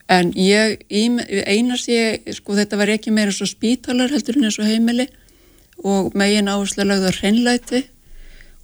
[0.09, 4.65] En ég, einast ég, sko þetta var ekki meira svo spítalar heldur en eins og
[4.65, 5.05] heimili
[5.85, 7.83] og megin áherslu lögður hreinlæti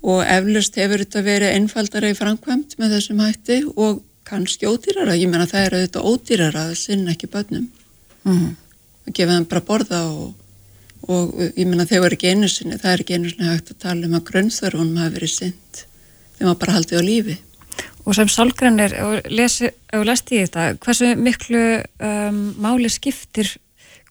[0.06, 5.30] og eflust hefur þetta verið einfaldara í framkvæmt með þessum hætti og kannski ódýrara, ég
[5.30, 7.68] menna það er auðvitað ódýrara að sinna ekki börnum
[8.26, 8.50] mm.
[9.06, 10.34] að gefa þeim bara borða og,
[11.12, 14.08] og ég menna þegar ekki einu sinni, það er ekki einu sinni hægt að tala
[14.08, 15.84] um að grunnþörfunum hafi verið synd
[16.38, 17.38] þegar maður bara haldið á lífi
[18.06, 21.62] Og sem sálgrannir, og lesti ég þetta, hversu miklu
[22.06, 23.50] um, máli skiptir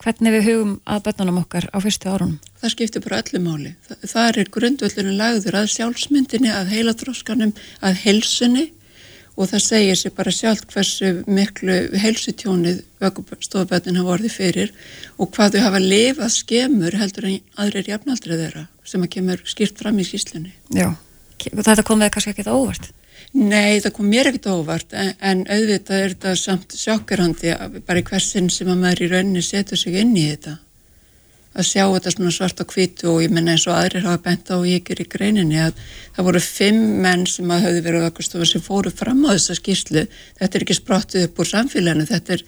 [0.02, 2.40] hvernig við hugum að börnunum okkar á fyrstu árunum?
[2.60, 3.74] Það skiptir bara öllu máli.
[3.86, 8.66] Það, það er grundvöldunum lagður að sjálfsmyndinni, að heiladróskanum, að helsunni
[9.34, 12.82] og það segir sér bara sjálf hversu miklu helsutjónið
[13.42, 14.74] stofabötnin hafa orðið fyrir
[15.18, 19.80] og hvað þau hafa lifað skemur heldur en aðrir jafnaldrið þeirra sem að kemur skýrt
[19.80, 20.52] fram í skýslunni.
[20.74, 20.92] Já,
[21.40, 22.92] þetta kom við kannski ekki það óvart.
[23.34, 27.54] Nei, það kom mér ekkert óvart en, en auðvitað er þetta samt sjokkerandi
[27.86, 30.58] bara í hversin sem að maður í rauninni setur sig inn í þetta
[31.54, 34.50] að sjá þetta svona svart á kvítu og ég menna eins og aðrir hafa bent
[34.50, 35.76] á er í greininni að
[36.16, 39.58] það voru fimm menn sem að hafði verið á ökkustofa sem fóru fram á þessa
[39.60, 40.06] skýslu
[40.40, 42.42] þetta er ekki sprottið upp úr samfélaginu þetta er,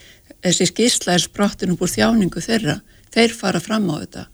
[0.48, 2.80] þessi skýsla er sprottin upp úr þjáningu þeirra,
[3.14, 4.26] þeir fara fram á þetta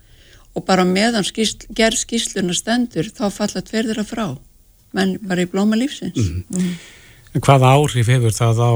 [0.53, 4.27] og bara meðan skýsl, gerð skýsluna stendur þá falla tverðir að frá
[4.97, 6.17] menn bara í blóma lífsins.
[6.17, 6.45] Mm.
[6.53, 6.73] Mm.
[7.33, 8.73] En hvaða áhrif hefur það á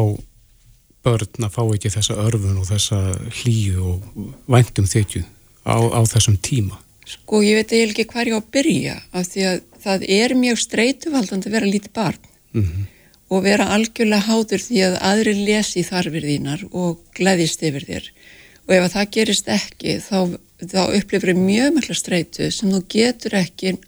[1.06, 3.00] börn að fá ekki þessa örfun og þessa
[3.40, 5.24] hlýju og væntum þykju
[5.66, 6.78] á, á þessum tíma?
[7.06, 10.62] Sko ég veit ekki hvað ég á að byrja af því að það er mjög
[10.62, 12.22] streytuvaldandi að vera lítið barn
[12.54, 12.86] mm -hmm.
[13.28, 18.10] og vera algjörlega hátur því að aðri lesi þarfir þínar og gleðist yfir þér
[18.66, 23.78] og ef það gerist ekki þá, þá upplifir mjög mjög streytu sem þú getur ekki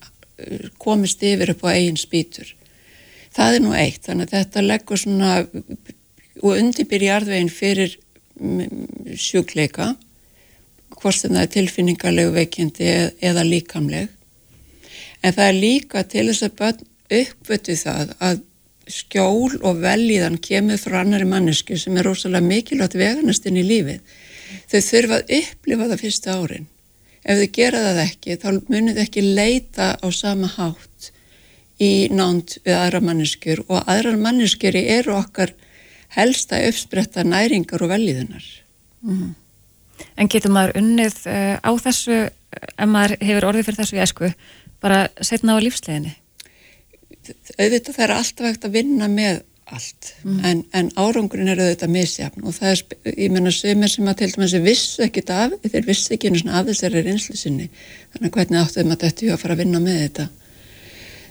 [0.79, 2.55] komist yfir upp á eigin spýtur.
[3.35, 5.33] Það er nú eitt, þannig að þetta leggur svona
[6.39, 7.97] og undirbyrja arðveginn fyrir
[9.19, 9.95] sjúkleika,
[10.97, 12.93] hvort sem það er tilfinningarlegu veikindi
[13.31, 14.09] eða líkamleg.
[15.23, 16.87] En það er líka til þess að börn
[17.19, 18.41] uppvötu það að
[18.89, 24.01] skjól og velíðan kemur frá annari mannesku sem er rosalega mikilvægt veganast inn í lífið.
[24.71, 26.69] Þau þurfa að upplifa það fyrsta árin
[27.29, 31.11] ef þau gera það ekki þá munir þau ekki leita á sama hátt
[31.83, 35.53] í nánd við aðra manneskjur og aðra manneskjur eru okkar
[36.17, 38.47] helsta uppspretta næringar og velíðunar.
[39.05, 39.35] Mm.
[40.17, 42.23] En getur maður unnið uh, á þessu,
[42.77, 44.33] ef maður hefur orðið fyrir þessu í esku,
[44.85, 46.15] bara setna á lífsleginni?
[47.59, 50.39] Auðvitað það er alltaf hægt að vinna með allt, mm.
[50.49, 52.83] en, en árangurinn er auðvitað misjafn og það er,
[53.13, 56.61] ég menna sömur sem að til dæmis vissu ekkit af, þeir vissu ekki einu svona
[56.63, 57.69] af þessari reynslu sinni,
[58.15, 60.29] þannig að hvernig áttuðum að þetta að fara að vinna með þetta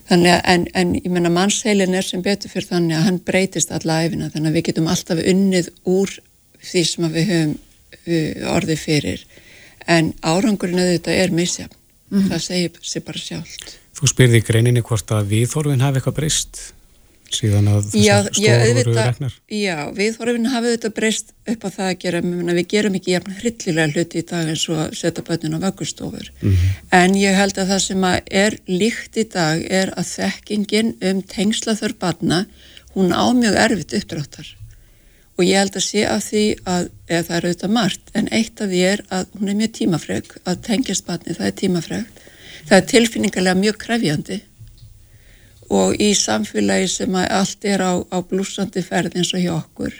[0.08, 3.73] þannig að, en, en ég menna mannsheilin er sem betur fyrir þannig að hann breytist
[3.75, 6.13] alla æfina, þannig að við getum alltaf unnið úr
[6.67, 7.56] því sem við höfum
[8.07, 9.27] uh, orðið fyrir
[9.87, 11.75] en árangurinn auðvitað er misjafn
[12.11, 12.31] mm.
[12.31, 16.59] það segir sér bara sjálft Þú spyrði í greininni hvort að viðhorfin hafi eitthvað breyst
[17.33, 19.35] síðan að þessar stóður voru reknar?
[19.51, 22.21] Já, við horfinn hafið þetta breyst upp á það að gera,
[22.59, 26.29] við gerum ekki jafn hryllilega hluti í dag eins og að setja börnun á vöggustofur,
[26.41, 26.77] mm -hmm.
[27.01, 31.21] en ég held að það sem að er líkt í dag er að þekkingin um
[31.21, 32.45] tengslaþör barna,
[32.95, 34.47] hún á mjög erfitt uppdráttar
[35.38, 38.71] og ég held að sé af því að, það er auðvitað margt, en eitt af
[38.71, 42.23] því er að hún er mjög tímafreg, að tengjast barni, það er tímafregt,
[42.63, 44.39] það er tilfinningarlega mjög krefjandi.
[45.78, 49.93] Og í samfélagi sem að allt er á, á blúsandi ferð eins og hjá okkur.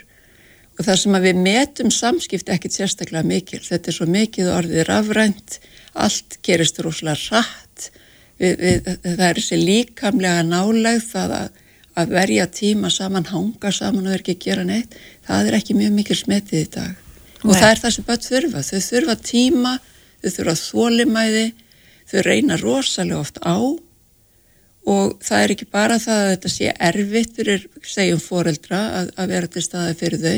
[0.78, 4.84] Og það sem að við metum samskipti ekkit sérstaklega mikil, þetta er svo mikið orðið
[4.88, 5.58] rafrænt,
[5.98, 7.90] allt gerist rosalega rætt,
[8.38, 11.64] við, við, það er þessi líkamlega nálegð það að,
[11.98, 14.94] að verja tíma saman, hanga saman og verki að gera neitt,
[15.26, 17.48] það er ekki mjög mikil smetið í dag Nei.
[17.48, 19.74] og það er það sem börn þurfa, þau þurfa tíma,
[20.22, 21.44] þau þurfa þólimæði,
[22.08, 23.58] þau reyna rosalega oft á
[24.88, 29.32] og það er ekki bara það að þetta sé erfitt fyrir segjum foreldra að, að
[29.34, 30.36] vera til staði fyrir þau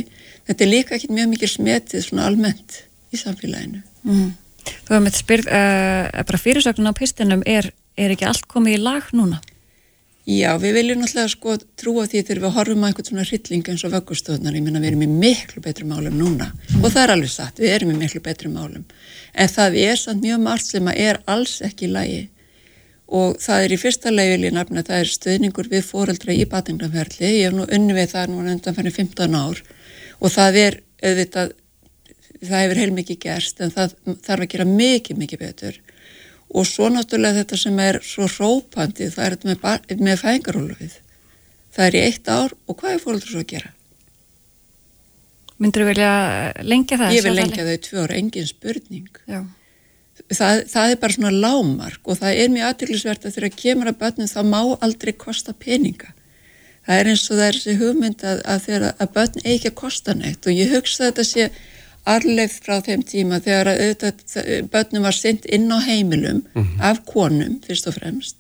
[0.49, 4.31] þetta er líka ekki mjög mikið smetið svona almennt í samfélaginu mm.
[4.61, 8.83] Þú hefði með spyrð uh, bara fyrirsöknun á pistinum er, er ekki allt komið í
[8.83, 9.39] lag núna?
[10.29, 13.85] Já, við viljum náttúrulega sko trúa því þegar við horfum að einhvern svona hrylling eins
[13.87, 16.51] og vöggustöðnar, ég minna við erum í miklu betri málum núna.
[16.53, 16.85] Mm.
[16.85, 18.85] og það er alveg satt, við erum í miklu betri málum.
[19.33, 22.21] En það er samt mjög margt sem að er alls ekki í lagi.
[23.09, 27.49] Og það er í fyrsta leiðilíð nafna það er stöðningur við fóreldra í batningnafærli, ég
[27.49, 29.63] hef nú unni við það nú undan fyrir 15 ár.
[30.21, 31.57] Og það er auðvitað,
[32.45, 35.81] það hefur heilmikið gerst en það þarf að gera mikið mikið betur
[36.51, 40.97] og svo náttúrulega þetta sem er svo rópandi það er þetta með, með fæðingarólufið
[41.77, 43.73] það er í eitt ár og hvað er fóreldra svo að gera?
[45.61, 46.13] Myndur þú vilja
[46.65, 47.17] lengja það?
[47.17, 49.25] Ég vil lengja þau tvö ára, engin spurning
[50.29, 54.01] það, það er bara svona lámark og það er mjög aðtillisvert að þegar kemur að
[54.03, 56.15] börnum þá má aldrei kosta peninga.
[56.87, 60.17] Það er eins og það er þessi hugmynd að, að, að börn eigi að kosta
[60.17, 61.49] neitt og ég hugsa þetta sé
[62.05, 64.23] arleif frá þeim tíma þegar auðvitað,
[64.73, 66.81] börnum var sendt inn á heimilum mm -hmm.
[66.81, 68.37] af konum fyrst og fremst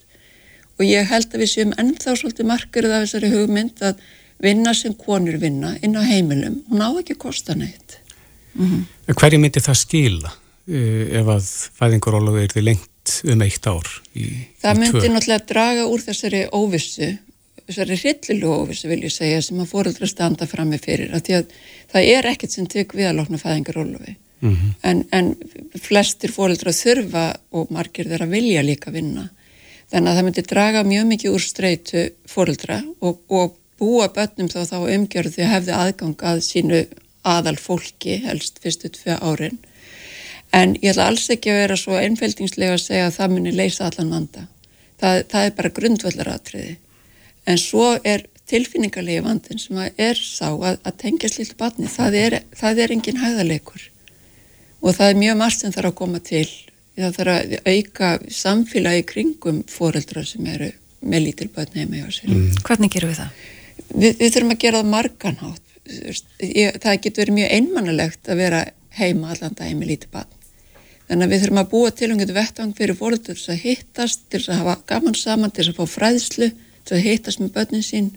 [0.80, 4.00] og ég held að við séum ennþá svolítið markerið af þessari hugmynd að
[4.40, 7.98] vinna sem konur vinna inn á heimilum, hún á ekki að kosta neitt.
[8.54, 9.14] Mm -hmm.
[9.14, 10.32] Hverju myndi það skila?
[10.68, 11.46] Eh, ef að
[11.78, 15.08] fæðingarólafi er því lengt um eitt ár í, Það í myndi tvö.
[15.12, 17.18] náttúrulega draga úr þessari óvissu
[17.70, 21.36] þessari hryllilu óvissu vil ég segja sem að fóröldra standa fram með fyrir að því
[21.38, 21.54] að
[21.92, 24.74] það er ekkert sem tök við að lokna fæðingarólafi mm -hmm.
[24.90, 29.28] en, en flestir fóröldra þurfa og margir þeirra vilja líka vinna
[29.90, 34.60] þannig að það myndi draga mjög mikið úr streitu fóröldra og, og búa börnum þá
[34.66, 36.84] þá umgjörðu því að hefði aðgang að sínu
[37.22, 39.58] aðal fólki helst fyrstu tvei árin
[40.50, 43.86] En ég ætla alls ekki að vera svo einfeldingslega að segja að það muni leysa
[43.86, 44.46] allan vanda.
[45.00, 46.72] Það, það er bara grundvöldaratriði.
[47.48, 52.36] En svo er tilfinningarlegi vandin sem er sá að, að tengja slilt batni, það er,
[52.56, 53.86] það er engin hæðarleikur.
[54.80, 56.46] Og það er mjög margt sem þarf að koma til.
[57.00, 62.32] Það þarf að auka samfélagi kringum foreldra sem eru með lítil batni heima hjá sér.
[62.34, 62.58] Mm.
[62.66, 63.46] Hvernig gerum við það?
[63.90, 65.64] Við, við þurfum að gera það marganhátt.
[66.50, 68.60] Það getur verið mjög einmannalegt að vera
[68.98, 70.40] heima allan dagi með lítið batni
[71.10, 74.38] Þannig að við þurfum að búa til um þetta vettvang fyrir til að hittast, til
[74.44, 76.48] að hafa gaman saman, til að fá fræðslu,
[76.88, 78.10] að hittast með börnin sín.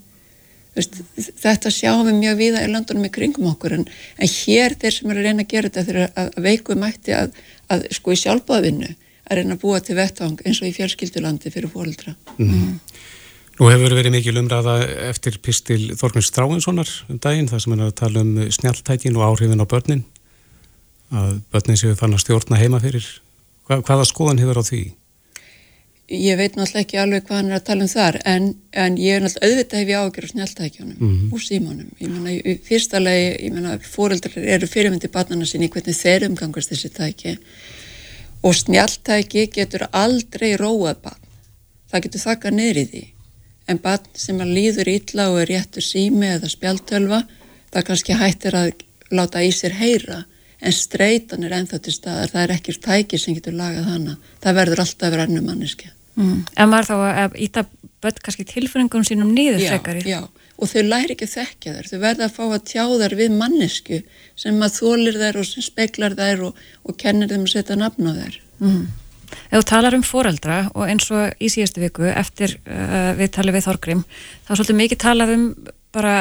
[0.74, 0.96] Veist,
[1.38, 3.84] þetta sjáum við mjög viða í landunum í kringum okkur en,
[4.18, 7.14] en hér þeir sem eru að reyna að gera þetta þeir að, að veiku mætti
[7.14, 7.36] að,
[7.70, 11.70] að sko í sjálfbáðvinnu að reyna að búa til vettvang eins og í fjölskyldulandi fyrir
[11.70, 12.16] fóröldra.
[12.40, 12.50] Mm.
[12.50, 12.80] Mm.
[13.60, 14.80] Nú hefur verið mikil umræða
[15.12, 19.62] eftir pistil Þorgnins Stráinssonar um daginn þar sem er að tala um snjáltækin og áhrifin
[19.62, 20.02] á börnin
[21.14, 23.06] að börnin séu þannig að stjórna heima fyrir
[23.64, 24.82] Hva, hvaða skoðan hefur á því?
[26.12, 29.16] Ég veit náttúrulega ekki alveg hvað hann er að tala um þar en, en ég
[29.16, 31.34] er náttúrulega auðvitað hef ég ágjör á snjáltækjunum mm -hmm.
[31.34, 35.96] og símónum ég menna, í fyrsta lagi, ég menna fóreldrar eru fyrirmyndi barnana sinni hvernig
[35.96, 37.38] þeir umgangast þessi tæki.
[38.44, 41.24] Og snjáltæki getur aldrei róað barn.
[41.90, 43.04] Það getur þakka neyri því.
[43.68, 47.24] En barn sem að líður ítla og er réttur sími eða spjaltölva
[47.72, 48.72] það kannski hættir að
[49.12, 50.26] láta í sér heyra
[50.64, 54.58] en streitan er enþá til staðar, það er ekkert tæki sem getur lagað hana, það
[54.62, 55.92] verður alltaf verið annum manneski.
[56.16, 56.40] Mm.
[56.62, 56.96] En maður þá
[57.26, 57.66] að íta
[58.04, 60.04] börn kannski tilfengunum sínum niður frekari?
[60.06, 62.84] Já, já, og þau læri ekki að þekkja þær, þau verða að fá að tjá
[63.02, 64.02] þær við mannesku
[64.44, 68.12] sem að þólir þær og sem speklar þær og, og kennir þeim að setja nafn
[68.12, 68.38] á þær.
[68.64, 68.84] Mm.
[69.50, 73.58] Ef þú talar um foreldra og eins og í síðastu viku eftir uh, við talið
[73.58, 74.06] við Þorgrim,
[74.46, 75.48] þá svolítið mikið talað um
[75.94, 76.16] bara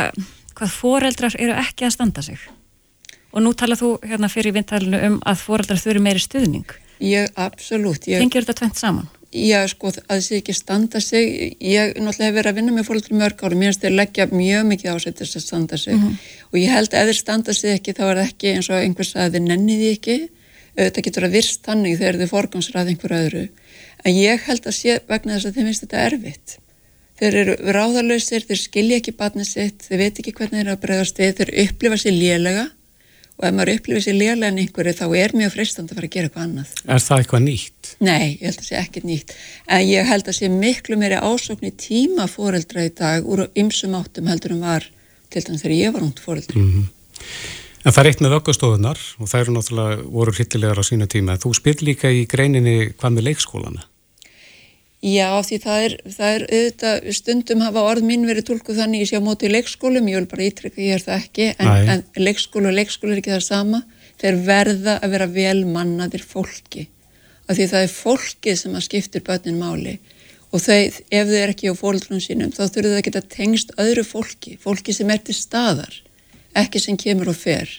[0.57, 2.41] hvað foreldrar eru ekki að standa sig
[3.33, 8.07] og nú talað þú hérna fyrir vintalinu um að foreldrar þurfi meiri stuðning ég, absolutt
[8.07, 9.11] Þengir þetta tvent saman?
[9.33, 13.07] Já, sko, að þessi ekki standa sig, ég náttúrulega hef verið að vinna með fólk
[13.17, 16.19] mörg ári, mér finnst þeir leggja mjög mikið ásett þess að standa sig mm -hmm.
[16.51, 18.77] og ég held að ef þeir standa sig ekki þá er það ekki eins og
[18.77, 20.17] einhvers að þeir nenniði ekki,
[20.77, 23.49] auðvitað getur að virst þannig þegar þeir forgansrað einhver öðru,
[24.05, 26.59] en ég held að sé vegna þess að þeim finnst þetta erfitt.
[27.17, 30.85] Þeir eru ráðalösir, þeir skilja ekki batnið sitt, þeir veit ekki hvernig þeir eru að
[30.85, 32.69] bregðast við, þeir upplifa sér lélega
[33.43, 36.15] og ef maður upplifir sér lélega en einhverju þá er mjög fristand að fara að
[36.15, 36.75] gera eitthvað annað.
[36.87, 37.91] Er það eitthvað nýtt?
[37.99, 39.35] Nei, ég held að það sé ekkert nýtt
[39.67, 43.99] en ég held að sé miklu meiri ásókn í tíma fóreldra í dag úr ymsum
[43.99, 44.87] áttum heldur en var
[45.33, 46.61] til þannig þegar ég var hundt fóreldri.
[46.61, 46.87] Mm -hmm.
[47.83, 51.35] En það er eitt með vöggastofunar og það eru náttúrulega voru hryllilegar á sína tíma.
[51.35, 53.83] Þú spyr líka í greininni hvað með leikskólana?
[55.03, 59.11] Já, því það er, það er auðvitað, stundum hafa orð mín verið tólkuð þannig ég
[59.11, 62.05] sé á móti í leikskólum, ég vil bara ítrykka ég er það ekki, en, en
[62.23, 63.83] leikskólu og leikskólu er ekki það sama,
[64.23, 66.87] þeir verða að vera vel mannaðir fólki.
[67.51, 69.97] Af því það er fólkið sem að skiptir börnin máli.
[70.55, 73.75] Og þau, ef þau er ekki á fólklunum sínum, þá þurfur þau að geta tengst
[73.83, 75.99] öðru fólki, fólki sem er til staðar
[76.59, 77.71] ekki sem kemur og fer.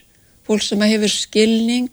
[0.43, 1.91] Fólk sem hefur skilning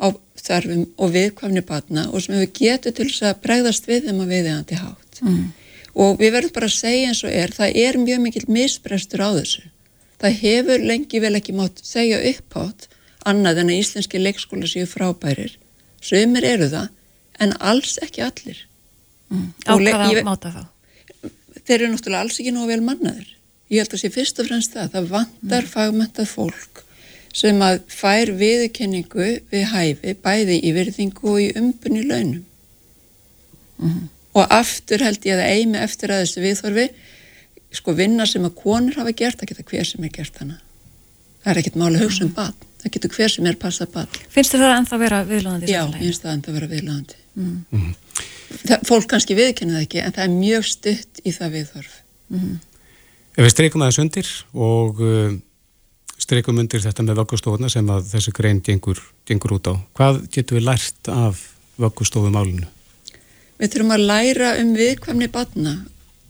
[0.00, 4.24] á þarfum og viðkvæmni batna og sem hefur getur til þess að bregðast við þeim
[4.24, 5.20] að við þeim til hátt.
[5.22, 5.44] Mm.
[6.04, 9.30] Og við verðum bara að segja eins og er, það er mjög mikill misbrestur á
[9.36, 9.64] þessu.
[10.22, 12.88] Það hefur lengi vel ekki mátt segja upp átt
[13.28, 15.56] annað en að íslenski leikskóla séu frábærir.
[16.04, 16.90] Sumir eru það,
[17.40, 18.58] en alls ekki allir.
[19.32, 19.50] Mm.
[19.64, 20.64] Á hvaða máta þá?
[21.64, 23.30] Þeir eru náttúrulega alls ekki nóg vel mannaður.
[23.72, 25.70] Ég held að sé fyrst og fremst það, það vantar mm.
[25.72, 26.83] fagmentað fólk
[27.34, 32.44] sem að fær viðkenningu við hæfi bæði í virðingu og í umbunni launum.
[33.78, 34.10] Mm -hmm.
[34.34, 36.86] Og aftur held ég að eimi eftir að þessu viðþorfi,
[37.74, 40.60] sko vinna sem að konur hafa gert, það getur hver sem er gert hana.
[41.42, 42.34] Það er ekkert máli hugsa um mhm.
[42.34, 44.08] bad, það getur hver sem er passað bad.
[44.28, 45.72] Finnst það ennþá vera viðlandi?
[45.72, 47.14] Já, finnst það ennþá vera viðlandi.
[47.34, 47.94] Mm -hmm.
[48.68, 51.94] það, fólk kannski viðkennu það ekki, en það er mjög stutt í það viðþorf.
[52.28, 52.58] Mm -hmm.
[53.36, 55.00] Ef við streikum aðeins undir og...
[55.00, 55.38] Uh,
[56.24, 59.74] streikum undir þetta með vöggustofuna sem að þessi grein gengur, gengur út á.
[59.96, 61.42] Hvað getur við lært af
[61.80, 62.68] vöggustofumálinu?
[63.60, 65.74] Við þurfum að læra um viðkvæmni batna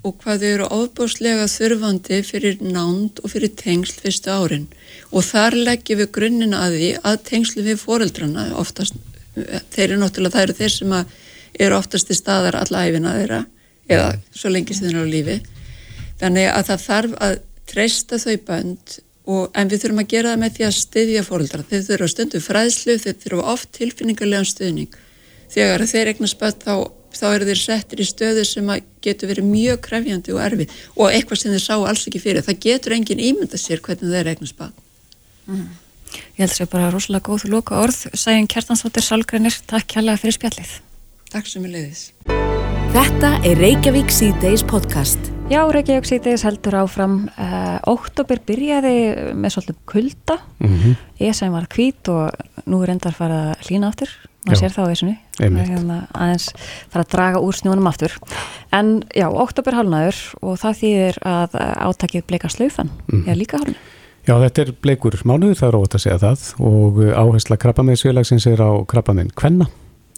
[0.05, 4.67] og hvað þau eru ofbúslega þurfandi fyrir nánd og fyrir tengsl fyrstu árin
[5.11, 8.99] og þar leggjum við grunninn að því að tengslu við foreldrana oftast,
[9.35, 10.95] þeir eru náttúrulega, það eru þeir sem
[11.65, 13.41] eru oftast í staðar allæfina þeirra
[13.89, 15.39] eða svo lengi sem þeir eru á lífi
[16.21, 17.35] þannig að það þarf að
[17.73, 21.65] treysta þau bönd Og, en við þurfum að gera það með því að styðja fóröldra.
[21.71, 24.99] Þeir þurfa stundu fræðslu, þeir þurfa oft tilfinningarlegan stuðning.
[25.55, 26.75] Þegar þeir egnar spött þá,
[27.15, 28.69] þá eru þeir settir í stöðu sem
[29.05, 32.45] getur verið mjög krefjandi og erfið og eitthvað sem þeir sá alls ekki fyrir.
[32.45, 34.85] Það getur engin ímynda sér hvernig þeir egnar spött.
[35.49, 35.69] Mm.
[36.15, 38.01] Ég held að það er bara rosalega góð og lóka orð.
[38.13, 40.75] Sæjum Kjartansvóttir Salgrænir, takk hérlega fyrir spjallið.
[41.35, 42.05] Takk sem er leiðis.
[42.95, 45.34] Þetta er Reykjavík C-Days podcast.
[45.53, 47.17] Já, Reykjavík síðdeis heldur áfram.
[47.37, 48.93] Uh, Óttobir byrjaði
[49.37, 50.39] með svolítið kulda.
[50.59, 51.33] Mm -hmm.
[51.33, 52.31] sem var hvít og
[52.67, 54.09] nú er endar farið að hlýna aftur.
[54.45, 56.53] Maður sér það á þessunni hérna aðeins
[56.93, 58.13] fara að draga úr snjónum aftur.
[58.73, 61.49] En já, Óttobir halnaður og það þýðir að
[61.81, 62.91] átakið bleika slaufan.
[63.13, 63.25] Mm.
[63.29, 63.77] eða líka halna
[64.25, 66.55] Já, þetta er bleikur mánuður, það er ótt að segja það.
[66.59, 69.69] Og áhersla krabbameinsfélagsins er á krabbamein Kvenna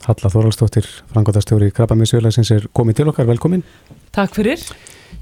[0.05, 3.65] Halla Þorvaldstóttir, frangotastjóri krabbameinsfélagsins er komið til okkar, velkomin
[4.15, 4.61] Takk fyrir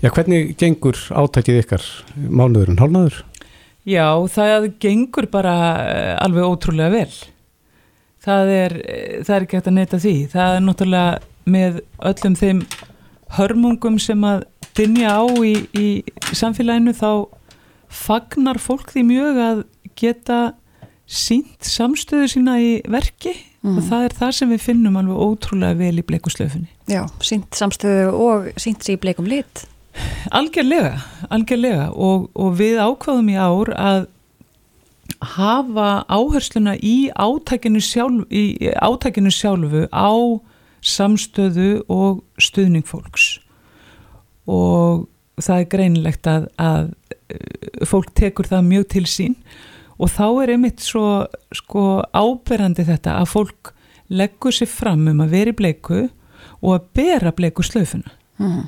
[0.03, 1.85] Já, hvernig gengur átækið ykkar
[2.15, 3.23] mánuðurinn, hálnaður?
[3.89, 7.15] Já, það gengur bara eh, alveg ótrúlega vel.
[8.25, 10.15] Það er, eh, það er ekki hægt að neyta því.
[10.33, 12.63] Það er náttúrulega með öllum þeim
[13.39, 14.45] hörmungum sem að
[14.77, 15.87] dinja á í, í
[16.33, 17.11] samfélaginu þá
[17.95, 19.65] fagnar fólk því mjög að
[20.01, 20.41] geta
[21.05, 23.77] sínt samstöðu sína í verki mm.
[23.79, 26.71] og það er það sem við finnum alveg ótrúlega vel í bleikuslöfunni.
[26.91, 29.65] Já, sínt samstöðu og sínt sér í bleikum lit.
[30.35, 30.99] Algjörlega,
[31.33, 34.09] algjörlega og, og við ákvaðum í ár að
[35.35, 40.13] hafa áhersluna í átækinu, sjálf, í átækinu sjálfu á
[40.85, 43.39] samstöðu og stuðning fólks
[44.45, 45.07] og
[45.41, 46.91] það er greinilegt að, að
[47.33, 49.63] eh, fólk tekur það mjög til sín og
[50.11, 53.75] þá er einmitt svo sko áberandi þetta að fólk
[54.11, 56.07] leggur sér fram um að veri bleiku
[56.61, 58.65] og að bera bleiku slöfuna mm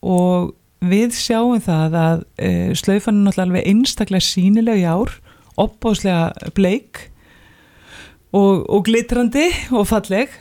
[0.00, 5.16] og við sjáum það að e, slaufan er náttúrulega einstaklega sínilega í ár,
[5.60, 7.06] opbáslega bleik
[8.32, 10.32] og, og glitrandi og falleg.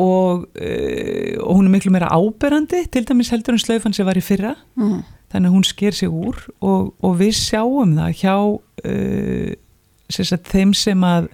[0.00, 4.18] Og, e, og hún er miklu meira áberandi, til dæmis heldur en slaufan sem var
[4.18, 4.96] í fyrra, mm.
[5.34, 8.36] Þannig að hún sker sig úr og, og við sjáum það hjá
[10.12, 11.30] sem sagt, þeim sem að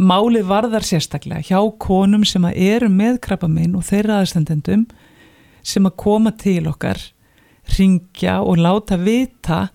[0.00, 4.86] málið varðar sérstaklega hjá konum sem að eru með krabba minn og þeirra aðstendendum
[5.64, 7.00] sem að koma til okkar
[7.76, 9.68] ringja og láta vita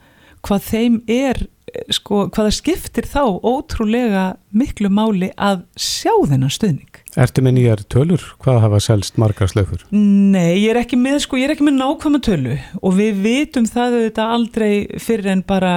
[0.45, 1.45] hvað þeim er
[1.93, 4.23] sko, hvaða skiptir þá ótrúlega
[4.55, 7.01] miklu máli að sjá þennan stuðning.
[7.19, 8.23] Ertu með nýjar tölur?
[8.43, 9.83] Hvað hafa selst margar slöfur?
[9.93, 13.67] Nei, ég er ekki með, sko, ég er ekki með nákvæma tölu og við vitum
[13.69, 15.73] það auðvitað aldrei fyrir en bara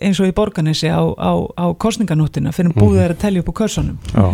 [0.00, 3.52] eins og í borganessi á, á, á kostninganóttina fyrir en búið er að tellja upp
[3.52, 3.98] á kursunum.
[4.14, 4.28] Já.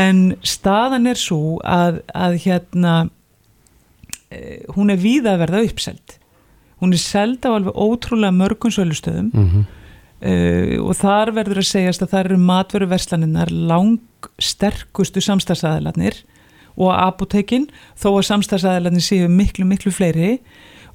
[0.00, 2.94] En staðan er svo að, að hérna,
[4.30, 6.19] eh, hún er víða að verða uppseld.
[6.80, 9.66] Hún er seld á alveg ótrúlega mörgum sölustöðum Mm
[10.20, 16.22] uh, og þar verður að segjast að það eru matveruverslaninnar lang sterkustu samstagsæðilarnir
[16.80, 17.68] og apotekin
[17.98, 20.38] þó að samstagsæðilarnir séu miklu miklu fleiri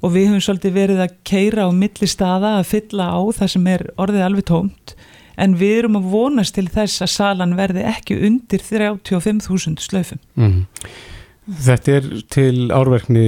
[0.04, 3.68] og við höfum svolítið verið að keira á milli staða að fylla á það sem
[3.72, 4.96] er orðið alveg tómt
[5.36, 10.20] en við erum að vonast til þess að salan verði ekki undir 35.000 slöfum.
[10.36, 10.62] -hmm.
[11.46, 13.26] Þetta er til árverkni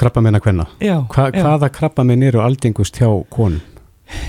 [0.00, 0.68] krabbamenn að hvenna.
[1.12, 3.60] Hva, hvaða krabbamenn eru aldingust hjá konum?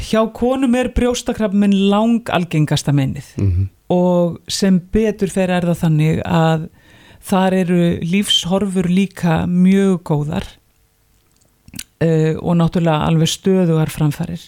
[0.06, 6.22] Hjá konum er brjóstakrabbminn lang algengasta mennið Mm og sem betur fer er það þannig
[6.26, 6.68] að
[7.26, 10.48] þar eru lífshorfur líka mjög góðar
[12.02, 14.42] uh, og náttúrulega alveg stöðugar framfærir.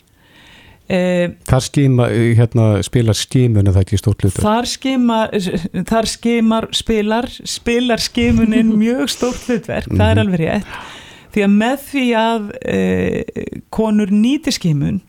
[0.88, 2.06] Uh, Þar skima,
[2.38, 4.40] hérna, spilar skimun eða ekki stórt hlutur?
[4.40, 5.34] þar skimar,
[5.90, 10.78] þar skimar spilar, spilar skimunin mjög stórt hlutverk, það er alveg rétt.
[11.36, 15.02] Því að með því að uh, konur nýti skimun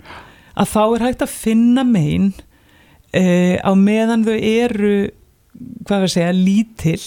[0.59, 4.93] að þá er hægt að finna megin uh, á meðan þau eru,
[5.87, 7.01] hvað við segja, lítil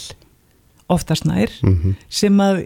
[0.92, 2.66] oftast nær Mm sem að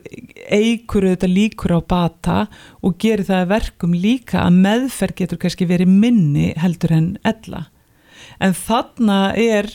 [0.51, 2.37] eigur auðvitað líkur á bata
[2.81, 7.65] og gerir það að verkum líka að meðferð getur kannski verið minni heldur en ella.
[8.39, 9.69] En þarna er,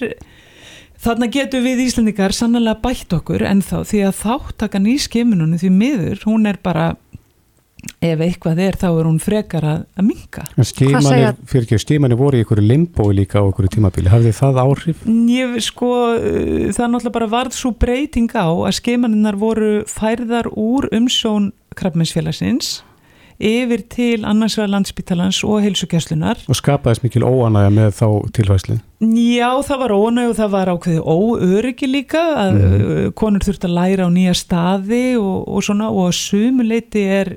[1.01, 5.71] þarna getur við Íslandikar sannlega bætt okkur en þá því að þáttakan í skimununum því
[5.71, 6.97] miður, hún er bara,
[8.01, 10.45] ef eitthvað er þá er hún frekar að, að minka.
[10.57, 14.13] En skimanir, segja- fyrir ekki, skimanir voru í ykkur limbói líka á ykkur tímabili.
[14.13, 15.07] Hafði það áhrif?
[15.31, 20.51] Ég sko, uh, það er náttúrulega bara varð svo breyting á að skeimaninnar voru færðar
[20.53, 22.81] úr umsjón krabbmeinsfélagsins
[23.41, 26.43] yfir til annars vegar landsbítalans og heilsugjastlunar.
[26.51, 28.07] Og skapaðist mikil óanægja með þá
[28.37, 28.77] tilvæslu?
[29.01, 33.15] Já, það var ónæg og það var ákveði óöryggi líka að mm.
[33.17, 37.33] konur þurft að læra á nýja staði og, og svona og að sumuleiti er,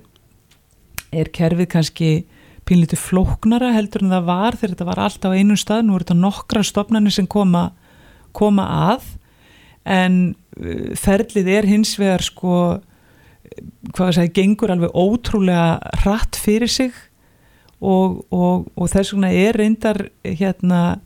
[1.20, 2.12] er kerfið kannski
[2.68, 6.06] pínlítið flóknara heldur en það var þegar þetta var allt á einum stað, nú eru
[6.06, 7.68] þetta nokkra stopnarnir sem koma,
[8.36, 9.08] koma að.
[9.84, 12.58] En uh, ferlið er hins vegar sko
[13.94, 16.94] hvað að segja, gengur alveg ótrúlega hratt fyrir sig.
[17.84, 21.02] Og, og, og þess vegna er reyndar hérna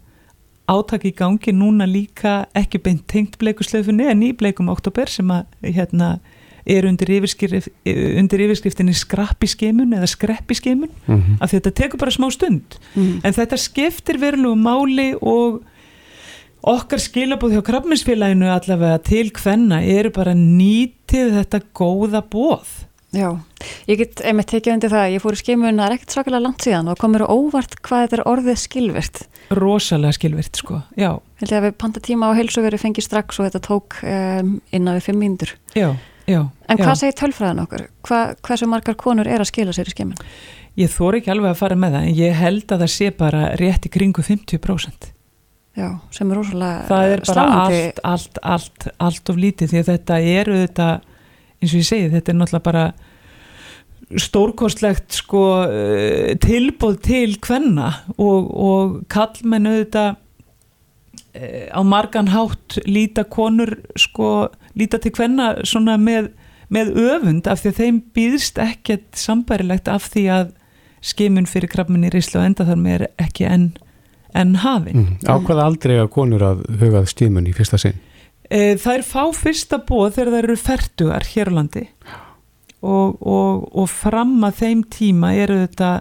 [0.69, 5.47] átak í gangi núna líka ekki beint tengt bleikusleifunni en í bleikum oktober sem að
[5.63, 6.17] hérna
[6.67, 11.37] er undir, yfirskrift, undir yfirskriftinni skrappiskimun eða skreppiskimun Mm -hmm.
[11.41, 12.77] af því þetta tekur bara smá stund.
[13.23, 15.61] En þetta skiptir verulegu máli og
[16.61, 23.39] okkar skilabóð hjá krabbminsfélaginu allavega til hvenna eru bara nýtið þetta góða bóð Já,
[23.87, 26.65] ég get einmitt tekið undir það, ég fór í skimun það er ekkert svakalega langt
[26.65, 29.21] síðan og komur óvart hvað þetta er orðið skilvirt.
[29.49, 33.47] rosalega skilvirt sko, já, Held ég að við panta tíma á heilsugari fengið strax og
[33.47, 35.55] þetta tók um, innan við fimm mínútur.
[35.73, 35.95] já,
[36.27, 36.83] já En já.
[36.83, 37.83] hvað segir tölfræðan okkur?
[38.07, 40.23] Hva, hversu margar konur er að skila sér í skimun?
[40.77, 43.43] Ég þóri ekki alveg að fara með það en ég held að það sé bara
[43.61, 45.13] rétt í kringu 50%
[45.77, 49.91] Já, sem er rosalega það er bara allt, allt, allt, allt of lítið því að
[49.91, 50.95] þetta er auðvitað
[51.57, 52.85] eins og ég segi, þetta er náttúrulega bara
[54.23, 60.21] stórkostlegt sko eh, tilbúð til hvenna og, og kallmenn auðvitað eh,
[61.71, 66.31] á margan hátt líta konur sko líta til hvenna svona með,
[66.73, 70.53] með öfund af því að þeim býðst ekkert sambærilegt af því að
[71.05, 73.69] skimun fyrir krabminni rislu og enda þar með er ekki enn
[74.37, 74.97] en hafin.
[75.01, 75.17] Mm.
[75.25, 77.97] Á hvaða aldrei að konur að hugað skimun í fyrsta sinn?
[78.47, 81.83] E, það er fá fyrsta bóð þegar það eru ferdugar hér á landi
[82.85, 85.91] og, og, og fram að þeim tíma eru þetta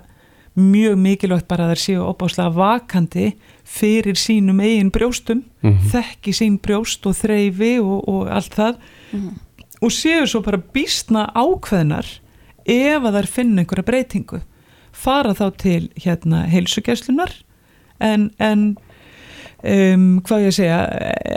[0.56, 3.30] mjög mikilvægt bara að það séu opáslega vakandi
[3.66, 5.88] fyrir sínum eigin brjóstum, Mhm.
[5.92, 8.76] þekki sín brjóst og þreyfi og, og allt það.
[9.82, 12.06] Og séu svo bara býstna ákveðnar
[12.66, 14.40] ef að þær finna einhverja breytingu.
[14.92, 17.32] Fara þá til hérna heilsugjæslunar
[18.00, 18.76] en, en
[19.62, 20.78] um, hvað ég segja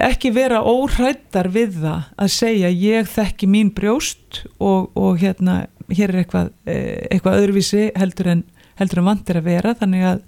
[0.08, 6.14] ekki vera óhrættar við það að segja ég þekki mín brjóst og, og hérna hér
[6.14, 8.44] er eitthvað, eh, eitthvað öðruvísi heldur en,
[8.80, 9.74] heldur en vantir að vera.
[9.76, 10.22] Þannig að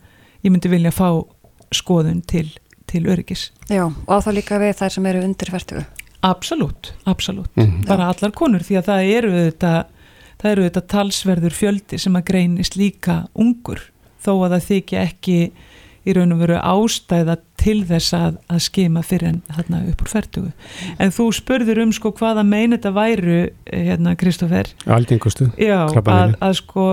[0.43, 1.08] ég myndi vilja fá
[1.76, 2.47] skoðun til,
[2.89, 3.49] til öryggis.
[3.72, 5.84] Já, og á þá líka við þær sem eru undir færtugu.
[6.22, 7.49] Absolutt, absolutt.
[7.57, 7.82] Mm.
[7.88, 8.13] Bara Já.
[8.13, 9.74] allar konur því að það eru þetta,
[10.41, 13.88] það eru þetta talsverður fjöldi sem að greinist líka ungur
[14.22, 15.38] þó að það þykja ekki
[16.01, 20.09] í raun og veru ástæða til þess að, að skema fyrir en þarna upp úr
[20.09, 20.51] færtugu.
[20.97, 24.72] En þú spurður um sko hvaða mein þetta væru eh, hérna Kristófer.
[24.89, 25.51] Algengustu.
[25.61, 26.88] Já, að, að sko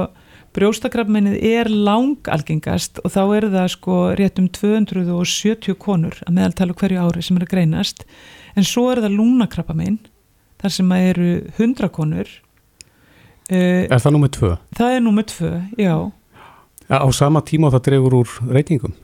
[0.57, 7.03] brjóstakrafmennið er langalgengast og þá er það sko rétt um 270 konur að meðaltala hverju
[7.05, 8.05] ári sem eru greinast
[8.57, 9.99] en svo er það lúnakrafamenn
[10.59, 12.30] þar sem eru 100 konur.
[13.49, 14.55] Er það nummið tvö?
[14.76, 15.94] Það er nummið tvö, já.
[16.88, 18.96] Á sama tíma það drefur úr reytingum?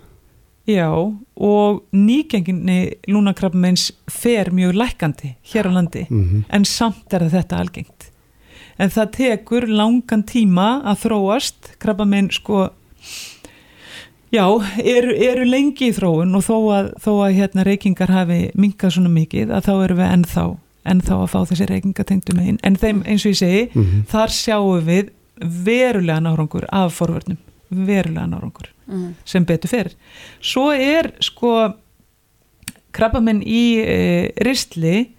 [0.64, 6.44] Já, og nýgenginni lúnakrabmeins fer mjög lækandi hér á landi, mm -hmm.
[6.48, 8.10] en samt er þetta algengt.
[8.78, 12.68] En það tekur langan tíma að þróast, krabbamein sko,
[14.34, 14.44] já,
[14.82, 19.14] eru, eru lengi í þróun og þó að, þó að hérna, reykingar hafi minkað svona
[19.14, 20.46] mikið, að þá eru við ennþá,
[20.94, 22.60] ennþá að fá þessi reykingatengdu megin.
[22.66, 24.06] En þeim, eins og ég segi, mm -hmm.
[24.10, 27.38] þar sjáum við verulega nárangur af forvörnum
[27.74, 29.14] verulega nárangur mm.
[29.24, 29.96] sem betur fyrir.
[30.40, 31.54] Svo er sko
[32.94, 33.98] krabbamenn í e,
[34.46, 35.10] ristli,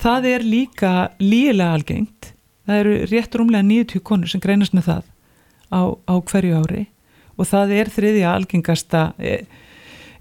[0.00, 2.32] það er líka lílega algengt.
[2.66, 5.04] Það eru rétt rúmlega 90 konur sem greinast með það
[5.70, 6.86] á, á hverju ári
[7.36, 9.44] og það er þriðja algengasta, e,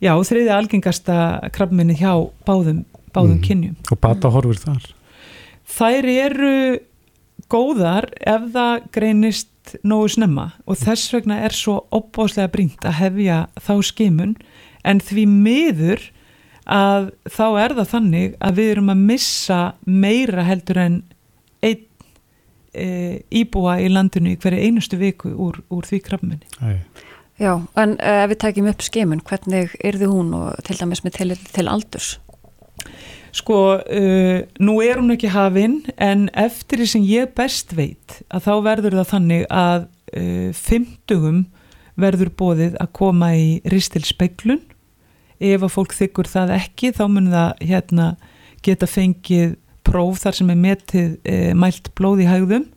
[0.04, 1.18] já þriðja algengasta
[1.56, 2.12] krabbamenni hjá
[2.48, 2.84] báðum,
[3.16, 3.46] báðum mm.
[3.46, 3.78] kynjum.
[3.90, 4.90] Og bata horfur þar?
[5.66, 6.56] Þær eru
[7.52, 13.40] góðar ef það greinist nógu snemma og þess vegna er svo opbáslega brínt að hefja
[13.58, 14.36] þá skimun
[14.86, 16.04] en því miður
[16.66, 21.02] að þá er það þannig að við erum að missa meira heldur en
[22.76, 22.88] e,
[23.32, 26.46] íbúa í landinu í hverju einustu viku úr, úr því krafminni.
[27.36, 31.04] Já, en uh, ef við takjum upp skimun, hvernig er þið hún og til dæmis
[31.04, 32.14] með til, til aldurs?
[33.36, 38.48] Sko, uh, nú er hún ekki hafinn en eftir því sem ég best veit að
[38.48, 41.44] þá verður það þannig að uh, fymtugum
[42.00, 44.64] verður bóðið að koma í ristilspeglun.
[45.44, 48.08] Ef að fólk þykkur það ekki þá mun það hérna,
[48.64, 52.68] geta fengið próf þar sem er metið uh, mælt blóð í hægðum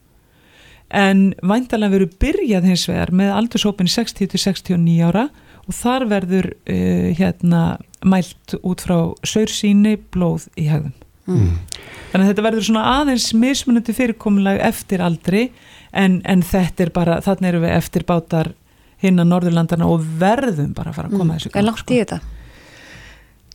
[0.88, 5.26] en væntalega verður byrjað hins vegar með aldursópin 60-69 ára
[5.68, 7.64] og þar verður uh, hérna
[8.06, 10.94] mælt út frá saursíni blóð í hegðum
[11.28, 11.50] mm.
[12.12, 15.48] þannig að þetta verður svona aðeins mismunandi fyrirkomulag eftir aldri
[15.92, 18.52] en, en þetta er bara þannig eru við eftir bátar
[19.02, 21.38] hinn að Norðurlandana og verðum bara að fara að koma mm.
[21.38, 22.20] þessu Er langt í þetta?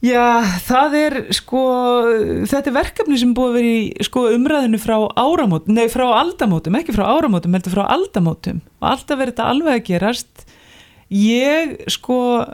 [0.03, 1.61] Já, það er sko,
[2.51, 6.75] þetta er verkefni sem búið að vera í sko umræðinu frá áramótum, nei frá aldamótum,
[6.75, 10.43] ekki frá áramótum, heldur frá aldamótum og alltaf verður þetta alveg að gerast
[11.13, 12.47] Ég sko uh,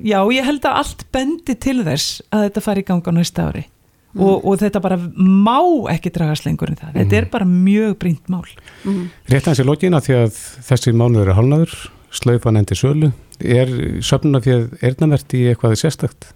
[0.00, 3.64] já, ég held að allt bendi til þess að þetta fari í ganga næsta ári
[3.66, 4.22] mm.
[4.22, 5.60] og, og þetta bara má
[5.92, 6.98] ekki dragast lengur en það, mm.
[7.02, 8.46] þetta er bara mjög brínt mál.
[8.86, 9.08] Mm.
[9.28, 11.78] Rétt aðeins í lógin að því að þessi mánuður er halnaður
[12.14, 13.12] slaufan endi sölu
[13.44, 13.72] er
[14.04, 16.30] söfnunafjöð erðnavert í eitthvað sérstakt?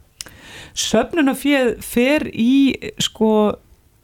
[0.78, 3.32] Söfnunafjöð fer í sko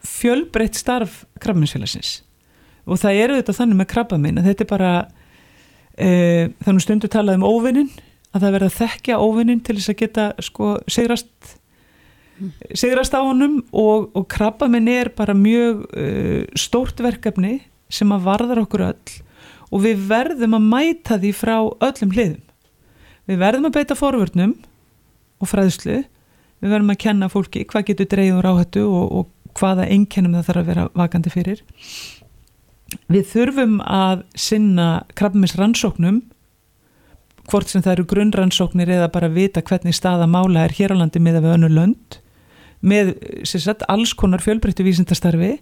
[0.05, 2.23] fjölbreytt starf krabminsfélagsins
[2.89, 4.93] og það eru þetta þannig með krabba minn að þetta er bara
[5.99, 6.11] e,
[6.65, 7.91] þannig stundu talað um óvinnin
[8.33, 11.57] að það verða að þekkja óvinnin til þess að geta sko sigrast
[12.75, 13.63] sigrast á honum.
[13.73, 17.59] Og, og krabba minn er bara mjög uh, stórt verkefni
[17.91, 19.17] sem að varðar okkur öll.
[19.73, 22.45] Og við verðum að mæta því frá öllum hliðum
[23.29, 24.55] við verðum að beita forvörnum
[25.39, 26.03] og fræðslu.
[26.59, 30.63] Við verðum að kenna fólki hvað getur dreyður áhættu og, og hvaða einkennum það þarf
[30.63, 31.63] að vera vakandi fyrir.
[33.13, 36.23] Við þurfum að sinna krabbamins rannsóknum
[37.49, 41.21] hvort sem það eru grunnrannsóknir eða bara vita hvernig staða mála er hér á landi
[41.23, 42.19] með að við önnu lönd
[42.79, 43.15] með
[43.49, 45.57] sagt, alls konar fjölbreyttu vísindastarfi.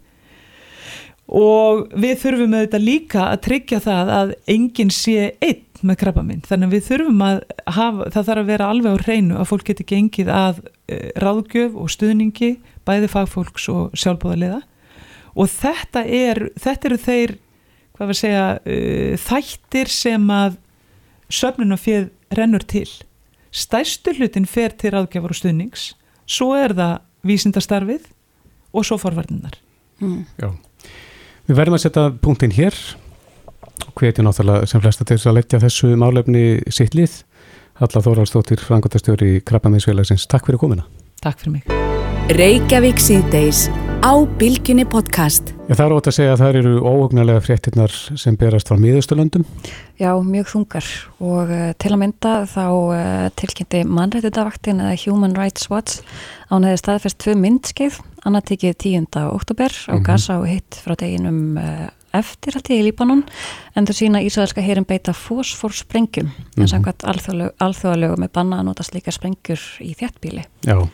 [1.27, 5.33] Og við þurfum auðvitað líka að tryggja það að enginn sé
[5.77, 7.41] einn með krabbaminn þannig að við þurfum að
[7.77, 11.77] hafa, það þarf að vera alveg á hreinu að fólk geti gengið að uh, ráðgjöf
[11.77, 12.53] og stuðningi
[12.89, 14.63] bæði fagfólks og sjálfbóðarlega
[15.37, 17.37] og þetta, er, þetta eru þeir
[17.97, 20.59] hvað við segja uh, þættir sem að
[21.33, 22.87] söfnunafið rennur til.
[23.51, 25.91] Stærstu hlutin fer til ráðgjafar og stuðnings
[26.27, 28.07] svo er það vísindastarfið
[28.77, 29.57] og svo forvarninnar
[30.03, 30.23] mm.
[30.39, 30.51] Já,
[31.49, 32.77] við verðum að setja punktinn hér
[33.85, 37.23] og hvetja náttúrulega sem flesta til að leggja þessu málefni sitt lið
[37.77, 40.89] Halla Þóraldstóttir, frangotastjóri Krabbaminsfélagsins, takk fyrir komina
[41.21, 41.77] Takk fyrir mig
[42.27, 43.69] Reykjavík síðdeis
[44.03, 45.53] á Bilginni podcast.
[45.69, 49.45] Já, það er ótt að segja að það eru óhugnarlega fréttinnar sem berast frá miðausturlöndum.
[49.99, 50.89] Já, mjög þungar
[51.23, 56.03] og uh, til að mynda þá uh, tilkynnti mannrættundavaktin eða Human Rights Watch
[56.51, 59.07] ánæði staðfest tvö myndskeið, annað tikið 10.
[59.31, 60.07] oktober á mm -hmm.
[60.11, 61.87] Gaza og hitt frá deginum uh,
[62.19, 63.23] eftir alltaf í Líbanon
[63.77, 66.63] en þau sína Ísraelska herin beita fósfórsprengjum mm -hmm.
[66.63, 67.05] en samkvæmt
[67.61, 70.45] alþjóðalögum er banna að nota slíka sprengjur í þéttbíli.
[70.67, 70.89] Já.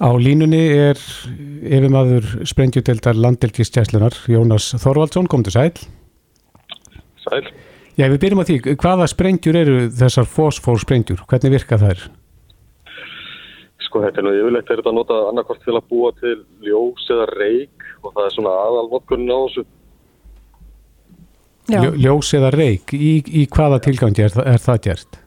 [0.00, 0.96] Á línunni er
[1.60, 5.72] yfirmaður sprengjudeldar landelgistjæslunar Jónas Þorvaldsson, kom til sæl.
[7.20, 7.44] Sæl.
[8.00, 11.20] Já, við byrjum á því, hvaða sprengjur eru þessar fósfórsprengjur?
[11.28, 12.06] Hvernig virka þær?
[13.84, 17.04] Sko, þetta er nú yfirleitt er þetta að nota annarkort til að búa til ljós
[17.12, 19.64] eða reik og það er svona aðalvotkunni á þessu.
[21.70, 25.20] Ljó, ljós eða reik, í, í hvaða tilgangi er, er það gert?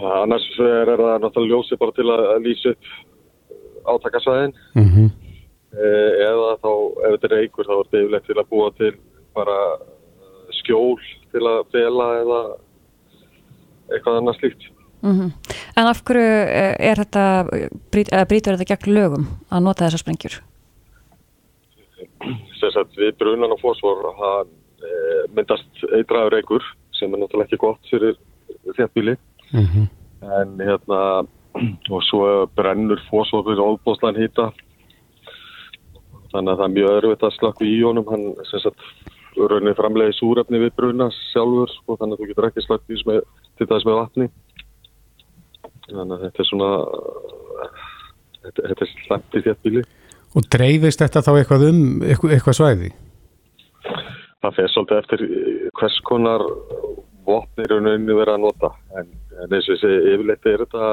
[0.00, 2.90] Annars er það náttúrulega ljósi bara til að lýsa upp
[3.94, 5.08] átakasvæðin mm -hmm.
[6.30, 6.72] eða þá
[7.04, 8.92] ef þetta er eigur þá er þetta yfirlegt til að búa til
[9.34, 11.00] bara eh, skjól
[11.32, 12.40] til að fela eða
[13.90, 14.62] eitthvað annað slíkt
[15.02, 15.30] mm -hmm.
[15.76, 16.30] En af hverju
[16.60, 17.24] eh, er þetta
[18.28, 20.42] brítur þetta gegn lögum að nota þessar sprengjur?
[22.60, 24.48] Sérsagt við brunan og fósfor hann
[25.34, 26.64] myndast eitraður eigur
[26.96, 28.16] sem er náttúrulega ekki gott fyrir
[28.76, 29.16] þéttbíli
[29.52, 29.86] mm -hmm.
[30.40, 31.00] en hérna
[31.90, 34.50] og svo brennur fósfókur óbúslan hýta
[36.32, 38.06] þannig að það er mjög örfitt að slakka í honum.
[38.10, 38.80] Hann sem sagt
[39.36, 43.20] raunin framleiði súrefni við bruna sjálfur og þannig að þú getur ekki slakka í
[43.58, 44.28] til þess með vatni.
[45.90, 46.70] Þannig að þetta er svona
[48.44, 49.86] þetta, þetta er slemt í þéttbíli
[50.30, 52.92] Og dreifist þetta þá eitthvað um eitthvað svæði?
[54.40, 55.24] Það fer svolítið eftir
[55.78, 56.44] hvers konar
[57.28, 60.86] vopni rauninni verið að nota en, en eins og þessi yfirleitt er þetta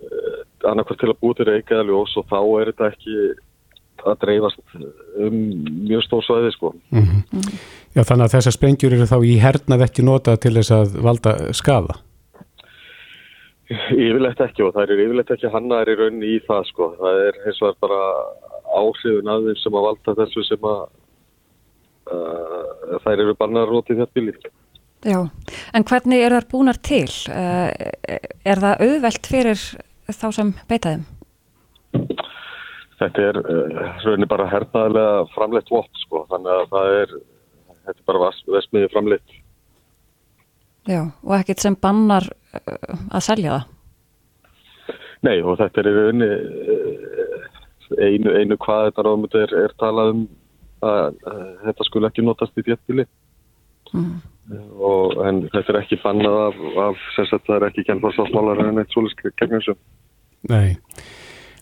[0.00, 1.40] Eh, annarkvært til að
[1.74, 3.16] eða ljós og þá er þetta ekki
[4.00, 4.60] að dreifast
[5.20, 5.34] um
[5.88, 6.70] mjög stór svæði sko.
[6.90, 7.58] Mm -hmm.
[7.96, 11.32] Já þannig að þessar sprengjur eru þá í hernað ekki nota til þess að valda
[11.52, 11.98] skada?
[13.92, 16.84] Yfirlegt ekki og það er yfirlegt ekki hannaðar í rauninni í það sko.
[17.00, 18.00] Það er eins og er bara
[18.80, 20.88] áhrifun að þeim sem að valda þessu sem að uh,
[22.08, 24.48] þær eru barnar rótið þetta bílið.
[25.06, 25.18] Já,
[25.72, 27.08] en hvernig er það búnar til?
[27.32, 27.70] Uh,
[28.44, 29.62] er það auðvelt fyrir
[30.12, 31.06] þá sem beitaðum?
[33.00, 37.14] Þetta er uh, rauninni bara hernaðilega framleitt vott sko, þannig að það er
[37.86, 39.36] þetta er bara vesmiði framleitt
[40.88, 42.26] Já, og ekkert sem bannar
[42.56, 43.64] að selja það?
[45.28, 46.28] Nei, og þetta er rauninni
[48.00, 50.22] einu, einu hvað þetta ráðmötu er, er talað um
[50.86, 51.16] að
[51.66, 53.06] þetta skulle ekki notast í þéttbíli
[53.92, 54.12] mm.
[54.90, 58.94] og en þetta er ekki bannað af, af að það er ekki kennfarsásmálar en eitt
[58.96, 59.76] svolítið gegn þessu
[60.50, 60.78] Nei,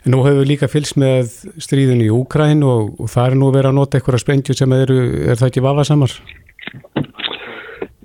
[0.07, 3.51] en nú hefur við líka fylgst með stríðinu í Úkræn og, og það er nú
[3.55, 6.15] verið að nota eitthvað sprengju sem eru, er það ekki vafasamar?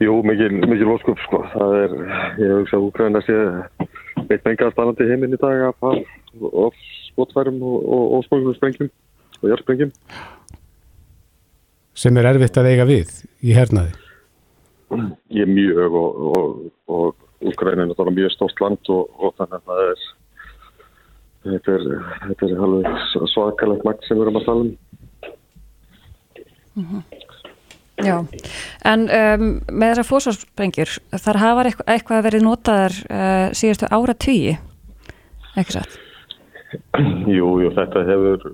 [0.01, 1.93] Jú, mikil, mikil lóskup sko, það er,
[2.41, 3.37] ég hugsa að Úkræn að sé
[4.29, 8.89] veit menga spannandi heiminn í dag af, af skotfærum og óspöngum sprengjum
[9.41, 9.91] og jörgsprengjum.
[11.93, 13.11] Sem er erfitt að eiga við
[13.45, 13.93] í hernaði?
[15.33, 16.57] Ég er mjög og, og,
[16.89, 20.03] og Úkræn er náttúrulega mjög stórt land og, og þannig að það er
[21.43, 21.85] þetta er,
[22.27, 24.71] þetta er alveg svakalegt magt sem við erum að tala um
[26.73, 27.03] mm -hmm.
[28.03, 28.25] Já,
[28.89, 34.57] en um, með þessar fósfórsprengjur þar hafa eitthvað, verið notaðar uh, síðastu ára tugi
[35.55, 35.99] ekki satt?
[37.29, 38.47] Jú, jú, þetta hefur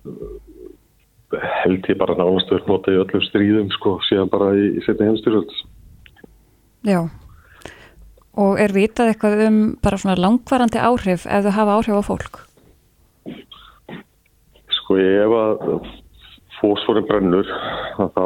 [1.37, 5.09] held ég bara nánast verið notað í öllum stríðum sko, síðan bara í, í setni
[5.09, 5.53] heimstyrjöld
[6.87, 7.01] Já.
[8.39, 12.39] Og er vitað eitthvað um bara svona langvarandi áhrif ef þau hafa áhrif á fólk?
[14.79, 15.65] Sko ef að
[16.59, 17.51] fósfórin brennur
[17.99, 18.25] þá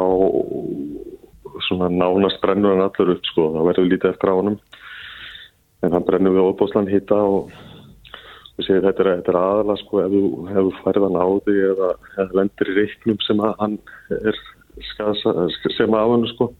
[1.66, 4.56] svona nánast brennur hann allur upp sko, það verður lítið eftir á hann
[5.84, 7.52] en hann brennur við óbúslan hitta og
[8.54, 12.38] við séum þetta er, er aðalega sko ef þú hefur færðan á þig eða, eða
[12.40, 13.76] lendir í reiknum sem að hann
[14.14, 14.40] er
[14.90, 15.34] skasa,
[15.76, 16.50] sem að hann sko.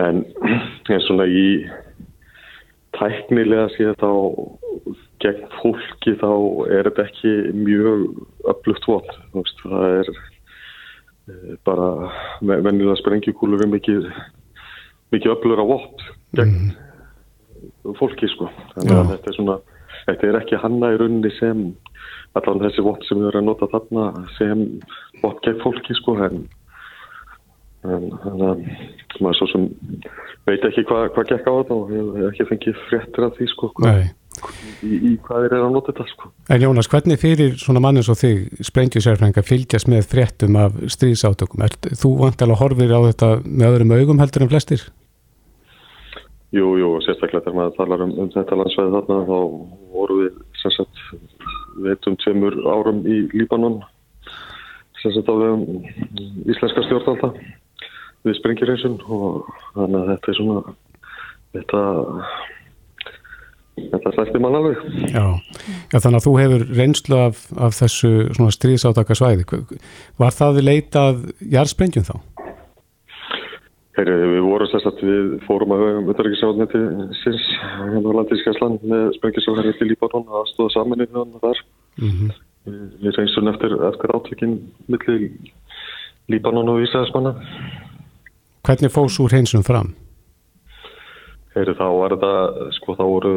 [0.00, 0.24] En
[0.90, 1.46] eins svona í
[2.96, 4.10] tæknilega séð þá
[5.22, 6.32] gegn fólki þá
[6.72, 8.04] er þetta ekki mjög
[8.50, 9.10] upplugt vott
[9.60, 11.88] það er e, bara
[12.40, 14.08] vennilega sprengjukúlur er mikið
[15.14, 16.06] mikið upplugur á vott
[16.38, 17.92] gegn mm.
[18.00, 18.48] fólki sko.
[18.74, 19.58] Þannig að þetta er svona
[20.06, 21.66] þetta er ekki hanna í rauninni sem
[22.38, 24.06] allan þessi vott sem við erum að nota þarna
[24.38, 24.64] sem
[25.22, 26.44] vott gegn fólki sko en
[27.80, 28.64] þannig að
[29.20, 29.68] maður svo sem
[30.48, 33.70] veit ekki hvað hva gekk á þetta og hefur ekki fengið fréttir af því sko
[33.78, 34.02] hvað
[34.84, 36.30] í, í hvað er að nota þetta sko.
[36.52, 41.64] En Jónas, hvernig fyrir svona mann eins og þig sprengjusérfrænga fylgjast með fréttum af stríðsátökum?
[41.66, 44.86] Er, þú vantilega horfir á þetta með öðrum augum heldur en flestir?
[46.50, 49.38] Jú, jú, sérstaklega þegar maður talar um, um þetta landsvæði þarna þá
[49.94, 51.02] voru við sem sagt
[51.84, 53.80] veitum tveimur árum í Líbanon
[55.00, 57.30] sem sagt á við íslenska stjórnalda
[58.26, 59.46] við sprengjureysun og
[59.76, 60.74] þannig að þetta er svona
[61.54, 61.84] þetta
[63.80, 64.82] þetta slæsti mann alveg
[65.14, 65.24] Já.
[65.90, 69.62] Já, þannig að þú hefur reynslu af, af þessu svona stríðsátaka svæði
[70.20, 72.14] var það leitað jarðsprengjum þá?
[74.00, 76.78] Heyri, við vorum sérstætt, við fórum að um auðvitaðriksjáðneti
[77.20, 81.60] sinns hérna á landískjæslan með sprengjusálherri til Líbanon að stóða saman í þannig þar
[82.00, 82.30] mm -hmm.
[83.02, 84.56] við reynstum eftir, eftir átökinn
[84.88, 85.26] millir
[86.32, 87.34] Líbanon og Ísæðismanna
[88.64, 89.92] Hvernig fóðs úr hreinsum fram?
[91.52, 92.34] Heyri, þá var þetta,
[92.78, 93.34] sko þá voru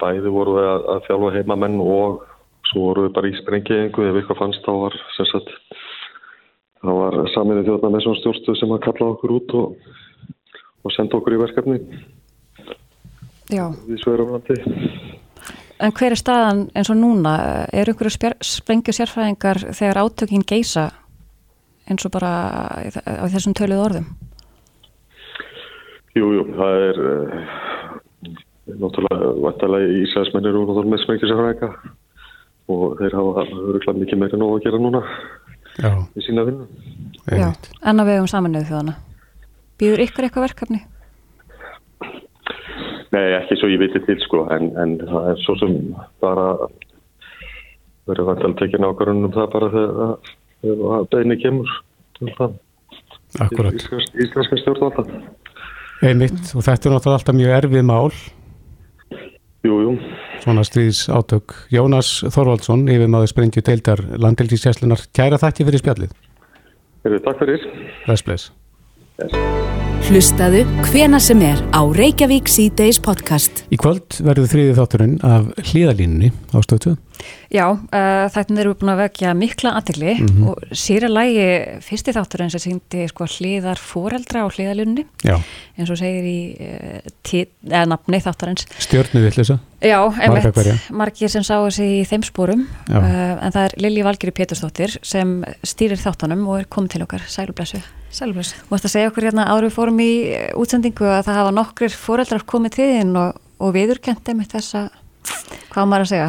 [0.00, 2.24] bæði voru að, að þjálfa heimamenn og
[2.70, 5.28] svo voru við bara í sprengiðingu ef eitthvað fannst þá var sem
[6.82, 9.92] þá var saminni þjóðna með svona stjórnstu sem að kalla okkur út og,
[10.82, 11.78] og senda okkur í verkefni
[13.52, 13.66] Já
[15.82, 17.32] En hver er staðan eins og núna?
[17.74, 20.92] Er einhverju sprengju sérfræðingar þegar átökinn geisa
[21.90, 22.30] eins og bara
[23.02, 24.06] á þessum töluð orðum?
[26.14, 27.52] Jú, jú, það er uh,
[28.68, 31.70] náttúrulega vantalega ísæðismennir og náttúrulega með smengisafræðinga
[32.72, 35.02] og þeir hafa mikið meira nóg að gera núna.
[35.80, 36.66] Í sína vinnu.
[37.32, 38.96] En að við hefum samanuðu þjóðana.
[39.80, 40.82] Býður ykkur eitthvað verkefni?
[43.12, 45.72] Nei, ekki svo ég viti til sko, en, en það er svo sem
[46.22, 46.46] bara
[48.08, 51.74] verður vantalega tekið nákvæmum það bara þegar að beðni kemur.
[53.42, 53.76] Akkurat.
[53.76, 55.04] Íslenska stjórnvalda.
[56.02, 58.14] Einmitt, og þetta er náttúrulega alltaf mjög erfið mál.
[59.62, 59.92] Jú, jú.
[60.42, 61.54] Svona stríðs átök.
[61.70, 65.06] Jónas Þorvaldsson, yfir maður sprengju deildar landildísjæslunar.
[65.14, 66.16] Kæra þakki fyrir spjallið.
[67.06, 67.68] Takk fyrir.
[68.06, 68.50] Bless.
[69.22, 69.61] Yes.
[70.02, 73.62] Hlustaðu hvena sem er á Reykjavík C-Days podcast.
[73.70, 76.96] Í kvöld verður þriðið þátturinn af hlýðalínunni ástöðu.
[77.54, 80.48] Já, uh, þættin eru búin að vekja mikla aðtegli mm -hmm.
[80.50, 81.46] og sér að lægi
[81.86, 88.18] fyrsti þátturinn sem syngdi sko, hlýðar foreldra á hlýðalínunni eins og segir í uh, nafni
[88.18, 88.66] þátturins.
[88.82, 89.60] Stjórnu villisa.
[89.78, 94.34] Já, einmitt, margir sem sá þessi í þeim spórum uh, en það er Lili Valgeri
[94.34, 97.78] Pétursdóttir sem stýrir þáttunum og er komið til okkar sælublesu.
[98.12, 98.52] Selvus.
[98.68, 100.10] Þú ætti að segja okkur hérna áður við fórum í
[100.60, 104.82] útsendingu að það hafa nokkrir foreldrar komið til þinn og, og viðurkendi með þessa,
[105.72, 106.26] hvað maður að segja,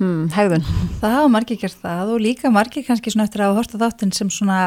[0.00, 0.66] hmm, hegðun.
[0.98, 4.16] Það hafa margir gert það og líka margir kannski svona eftir að hafa horta þáttinn
[4.16, 4.58] sem svona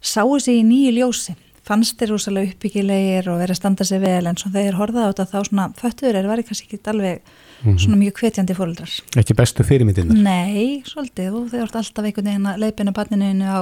[0.00, 1.36] sáu sig í nýju ljósi.
[1.70, 5.10] Fannst þeir rosalega uppbyggilegir og verið að standa sig vel en svona þegar horfaði á
[5.12, 7.78] þetta þá svona föttuður er verið kannski ekki alveg mm -hmm.
[7.84, 8.94] svona mjög hvetjandi foreldrar.
[9.22, 10.16] Ekki bestu fyrirmyndirna?
[10.18, 13.60] Nei, svolítið og þeir vart alltaf einhvern veginn að leipina barninu á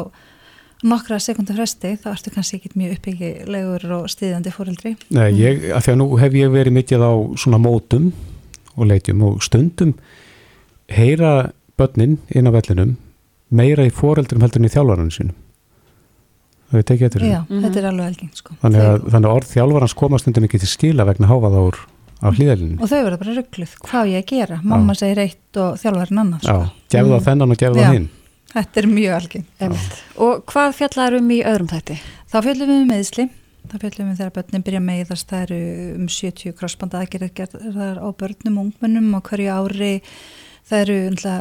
[0.87, 4.95] nokkra sekundu fresti, þá ertu kannski ekki mjög uppbyggilegur og stiðjandi fóreldri.
[5.15, 8.13] Nei, ég, af því að nú hef ég verið mikið á svona mótum
[8.77, 9.97] og leitjum og stundum
[10.93, 12.97] heyra börnin inn á vellinum
[13.51, 15.37] meira í fóreldrum heldur en í þjálfaranu sínum.
[16.69, 17.29] Það veit ekki eftir því.
[17.33, 17.63] Já, mm -hmm.
[17.65, 18.57] þetta er alveg algengt sko.
[18.63, 21.79] Þannig að, þannig að orð þjálfarans koma stundum ekki til skila vegna háfaða úr
[22.19, 22.77] á hlýðalinu.
[22.83, 24.61] Og þau verður bara ruggluð, hvað ég að gera?
[24.63, 24.99] Mamma Já.
[25.01, 26.45] segir eitt og þjálfarinn annars.
[26.45, 26.75] Já, sko.
[26.93, 27.29] gefðu það mm.
[27.29, 28.09] þennan og gefðu það hinn.
[28.53, 29.99] Þetta er mjög algengt.
[30.25, 31.99] Og hvað fjallar um í öðrum þætti?
[32.33, 33.29] Þá fjallum við um meðsli.
[33.69, 35.29] Þá fjallum við þegar börnum byrja meðast.
[35.29, 35.63] Það eru
[35.99, 39.93] um 70 krossbanda aðgerðar á börnum og ungmennum og hverju ári
[40.69, 41.37] það eru umhverja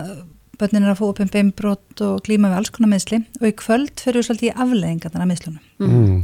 [0.57, 3.55] börnin er að fá upp um beinbrot og glíma við alls konar meðsli og í
[3.57, 5.65] kvöld fyrir við svolítið í aflegginga þannig að meðslunum.
[5.83, 6.21] Mm.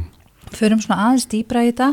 [0.54, 1.90] Fyrir um svona aðeins dýbra í þetta.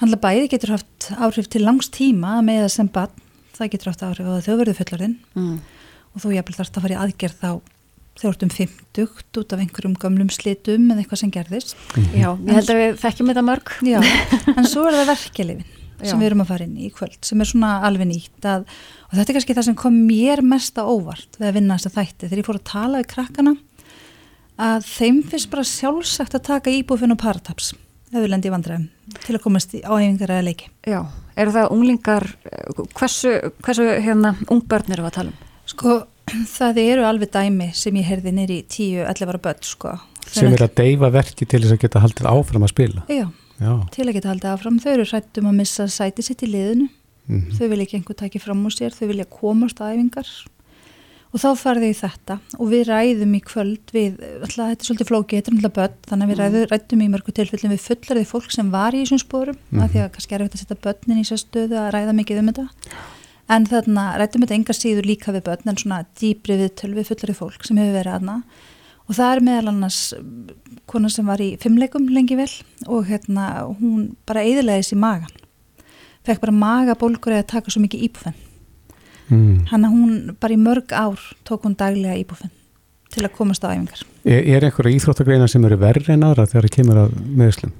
[0.00, 3.24] Handla bæði getur haft áhrif til langs tíma með að sem barn.
[3.56, 5.56] Það getur haft áhrif á þau verður fullarinn mm.
[6.12, 7.50] og þú jæfnvel þarfst að fara í aðgerð þá
[8.20, 11.76] þjórtum 50 út af einhverjum gamlum slitum eða eitthvað sem gerðist.
[11.76, 12.12] -hmm.
[12.16, 13.74] Já, ég held að við þekkjum þetta mörg.
[13.84, 13.98] Já,
[14.58, 15.66] en svo er það verkelifin
[16.04, 18.66] sem við erum að fara inn í kvöld sem er svona alveg nýtt að,
[19.08, 21.88] og þetta er kannski það sem kom mér mest á óvart við að vinna þess
[21.88, 23.54] að þætti þegar ég fór að tala við krakkana
[24.66, 27.72] að þeim finnst bara sjálfsagt að taka íbúfinn og parataps
[28.14, 28.88] auðvölendi vandræðum
[29.24, 30.68] til að komast á hefingar eða leiki.
[30.86, 31.00] Já,
[31.36, 32.26] eru það unglingar,
[32.96, 33.32] hversu,
[33.64, 35.50] hversu hérna ungbörn eru að tala um?
[35.66, 35.96] Sko,
[36.26, 39.94] það eru alveg dæmi sem ég heyrði nýri 10-11 ára börn sko.
[40.26, 43.04] Sem er að deyfa verki til þess að geta haldið áfram að spila?
[43.06, 43.26] Já,
[43.62, 43.72] Já.
[43.94, 44.80] til að geta haldið áfram.
[44.82, 46.90] Þau eru hrættum að missa sæti sitt í liðinu.
[47.26, 47.56] Mm -hmm.
[47.58, 50.30] Þau vilja ekki einhver taki fram úr sér, þau vilja komast að æfingar
[51.36, 55.10] og þá farði ég þetta og við ræðum í kvöld við, alltaf þetta er svolítið
[55.10, 58.24] flókið, þetta er alltaf börn þannig að við ræðum, ræðum í mörgu tilfellin við fullarði
[58.30, 59.84] fólk sem var í þessum spórum, mm -hmm.
[59.84, 62.40] af því að kannski er þetta að setja börnin í sér stöðu að ræða mikið
[62.40, 62.66] um þetta
[63.52, 67.36] en þarna rættum þetta enga síður líka við börn en svona dýbri við tölvi fullari
[67.36, 68.36] fólk sem hefur verið aðna
[69.06, 70.00] og það er meðal annars
[70.90, 72.50] konar sem var í fimmleikum lengi vel
[72.86, 75.32] og hérna hún bara eðilegis í magan
[76.26, 78.38] fekk bara magabólkur eða taka svo mikið íbúfenn
[79.30, 79.66] mm.
[79.70, 82.54] hann að hún bara í mörg ár tók hún daglega íbúfenn
[83.16, 84.04] til að komast á æfingar.
[84.26, 87.74] Er, er einhverja íþróttagreina sem eru verri en aðra þegar það kemur að meðslum?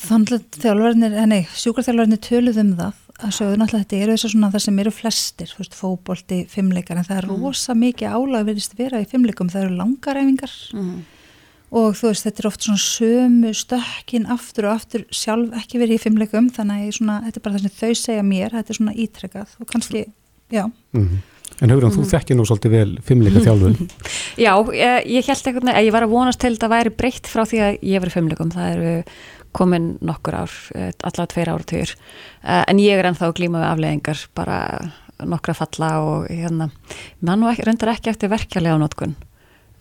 [0.00, 4.32] Þannig að þjálfverðinir, nei, sjúkarþjálfverðinir töluð um það að sögðu náttúrulega þetta eru þess að
[4.34, 7.44] svona það sem eru flestir, þú veist, fókbólti, fimmleikar en það er mm.
[7.44, 10.98] rosa mikið álag verðist vera í fimmleikum, það eru langaræfingar mm.
[11.80, 16.00] og þú veist, þetta er oft svona sömu stökkin aftur og aftur sjálf ekki verið
[16.00, 18.80] í fimmleikum þannig að svona, þetta er bara það sem þau segja mér, þetta er
[18.82, 20.04] svona ítrekkað og kannski,
[20.52, 21.16] já mm.
[21.64, 23.76] En Hugrun, þú þekkir nú svolítið vel fimmleika þjálfun.
[24.44, 27.44] Já, ég, ég held eitthvað, ég var að vonast til að það væri breytt frá
[27.48, 28.90] því að ég var í fimmleikum, það eru
[29.56, 31.94] komin nokkur ár, eh, allavega tveir áratur,
[32.42, 34.58] eh, en ég er ennþá glíma við afleðingar, bara
[35.24, 36.70] nokkra falla og hérna,
[37.20, 39.16] mann og reyndar ekki eftir verkjarlega á notkun,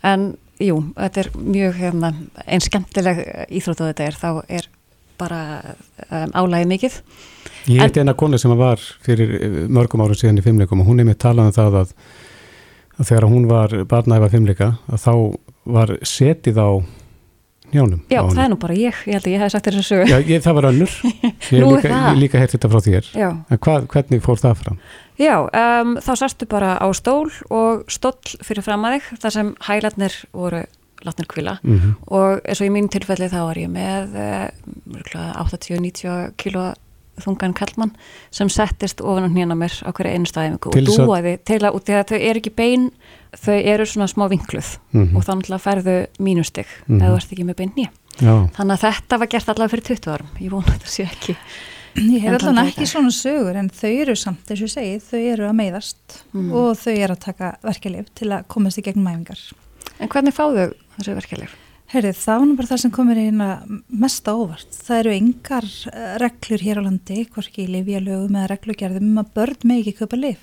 [0.04, 2.14] en jú, þetta er mjög hérna,
[2.48, 3.22] einn skemmtileg
[3.52, 4.68] íþrótt á þetta er, þá er
[5.20, 5.42] bara
[6.10, 7.00] um, álægið mikið.
[7.72, 11.02] Ég heit eina konu sem var fyrir eh, mörgum árum síðan í fimmleikum og hún
[11.02, 11.94] er með talað um það að,
[13.00, 15.14] að þegar hún var barnæfa fimmleika að þá
[15.76, 16.70] var setið á
[17.76, 18.04] njánum.
[18.12, 20.08] Já, það er nú bara ég, ég held að ég hef sagt þessu sögu.
[20.12, 20.96] Já, ég, það var önnur.
[21.52, 23.12] Ég hef líka, líka hert þetta frá þér.
[23.16, 23.28] Já.
[23.52, 24.80] En hvað, hvernig fór það fram?
[25.22, 29.54] Já, um, þá sarstu bara á stól og stóll fyrir fram að þig þar sem
[29.68, 30.66] hælarnir voru
[31.06, 31.94] látnir kvila mm -hmm.
[32.08, 36.74] og eins og í mín tilfelli þá var ég með uh, 80-90 kilo
[37.22, 37.94] þungan kallmann
[38.34, 41.90] sem settist ofan á hnýna mér á hverja einu staðingu og dúaði til að, út
[41.90, 42.90] í að þau eru ekki bein
[43.36, 45.16] þau eru svona smá vinkluð mm -hmm.
[45.16, 47.04] og þannig að ferðu mínustig mm -hmm.
[47.04, 47.92] eða þú ert ekki með bein nýja
[48.56, 51.36] þannig að þetta var gert allavega fyrir 20 árum ég vona þetta sé ekki
[51.96, 55.20] Ég hef allavega ekki svona sögur en þau eru samt eins og ég segi, þau
[55.20, 56.50] eru að meiðast mm.
[56.52, 59.40] og þau eru að taka verkelif til að komast í gegn mæfingar
[60.00, 61.56] En hvernig fáðu þessu verkelif?
[61.96, 63.26] Herrið, það var nú bara það sem komir í
[64.04, 64.80] mest ávart.
[64.84, 69.30] Það eru yngar eh, reglur hér á landi, hvorki í livjalögum eða reglugerðum um að
[69.38, 70.42] börn með ekki kaupa liv.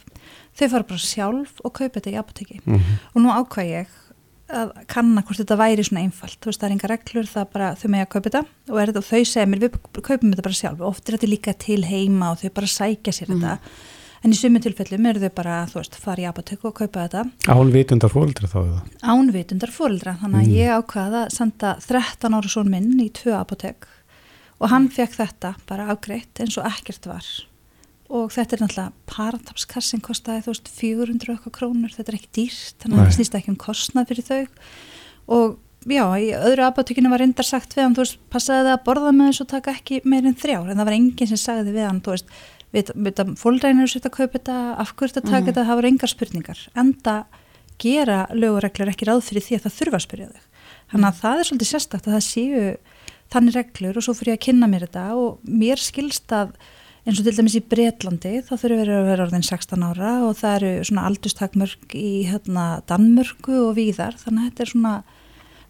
[0.56, 2.62] Þau fara bara sjálf og kaupa þetta í apoteki.
[2.64, 3.02] Mm -hmm.
[3.12, 3.98] Og nú ákvæð ég
[4.52, 6.38] að kanna hvort þetta væri svona einfalt.
[6.40, 8.76] Þú veist, það er yngar reglur, það er bara þau með að kaupa þetta og
[8.80, 10.80] þetta, þau segir mér, við kaupum þetta bara sjálf.
[10.80, 13.44] Oft er þetta líka til heima og þau bara sækja sér mm -hmm.
[13.44, 17.06] þetta en í sumi tilfellum eru þau bara, þú veist, fara í apotek og kaupa
[17.06, 17.24] þetta.
[17.50, 18.82] Ánvitundar fórildra þá eða?
[19.14, 20.58] Ánvitundar fórildra, þannig að mm.
[20.60, 23.88] ég ákvaða að senda 13 ára són minn í tvö apotek
[24.62, 27.26] og hann fekk þetta bara afgreitt eins og ekkert var.
[28.12, 32.78] Og þetta er náttúrulega parantapskassin kostaði þú veist 400 okkar krónur, þetta er ekki dýrt,
[32.82, 34.42] þannig að það snýst ekki um kostnað fyrir þau.
[35.32, 35.54] Og
[35.88, 39.14] já, í öðru apotekinu var reyndar sagt við hann, þú veist, passaði það að borða
[39.16, 42.02] með þess og taka ekki meirinn þrjár, en það var enginn sem sagði við hann,
[42.04, 42.36] þú veist,
[42.72, 45.48] við fólkdrænir sér að kaupa þetta, afhverjast að taka mm.
[45.50, 47.16] þetta það voru engar spurningar, enda
[47.82, 50.44] gera lögureglur ekki ráð fyrir því að það þurfa að spyrja þau,
[50.92, 51.18] þannig að mm.
[51.22, 52.62] það er svolítið sérstakt að það séu
[53.32, 56.54] þannig reglur og svo fyrir ég að kynna mér þetta og mér skilst að
[57.02, 60.36] eins og til dæmis í Breitlandi þá þurfur verið að vera orðin 16 ára og
[60.38, 64.94] það eru svona aldustakmörk í hérna Danmörku og víðar þannig að þetta er svona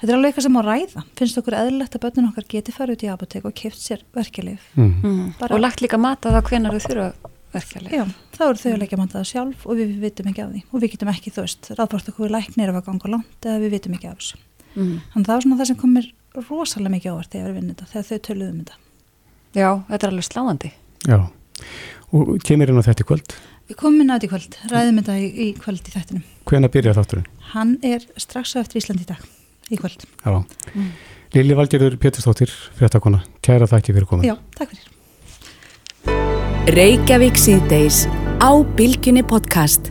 [0.03, 1.01] Þetta er alveg eitthvað sem á ræða.
[1.15, 4.65] Finnst okkur eðlilegt að börnun okkar geti farið út í apotek og kipt sér verkeflið.
[4.75, 4.89] Mm.
[4.99, 5.29] Mm.
[5.47, 7.05] Og lagt líka mata það hvenar þau þurfa
[7.53, 7.93] verkeflið.
[7.95, 8.03] Já,
[8.35, 10.63] þá eru þau að leggja mata það sjálf og við vitum ekki af því.
[10.67, 13.61] Og við getum ekki, þú veist, ráðbort okkur við læknir ef að ganga langt eða
[13.63, 14.41] við vitum ekki af þessu.
[14.73, 14.97] Mm.
[15.13, 16.09] Þannig það er svona það sem komir
[16.49, 18.81] rosalega mikið ávart þegar við vinnum þetta, þegar þau töluðum um þetta.
[19.53, 20.73] Já, þetta er alveg sláandi.
[21.07, 21.19] Já,
[22.11, 23.37] og kemur inn á þetta kvöld?
[23.71, 26.27] Við komum inn á þetta kvöld, ræðum þetta í, í kvöld í þættinum.
[26.49, 27.31] Hvena byrjar þátturinn?
[27.53, 29.21] Hann er strax á eftir Ísland í dag
[29.73, 30.05] í kvöld.
[30.25, 30.43] Já.
[30.75, 30.91] Mm.
[31.33, 34.29] Lili Valgerður Péturstóttir, fréttakona, kæra þakki fyrir komin.
[34.29, 34.91] Já, takk fyrir.
[36.77, 38.05] Reykjavík síðdeis
[38.39, 39.91] á Bilginni podcast.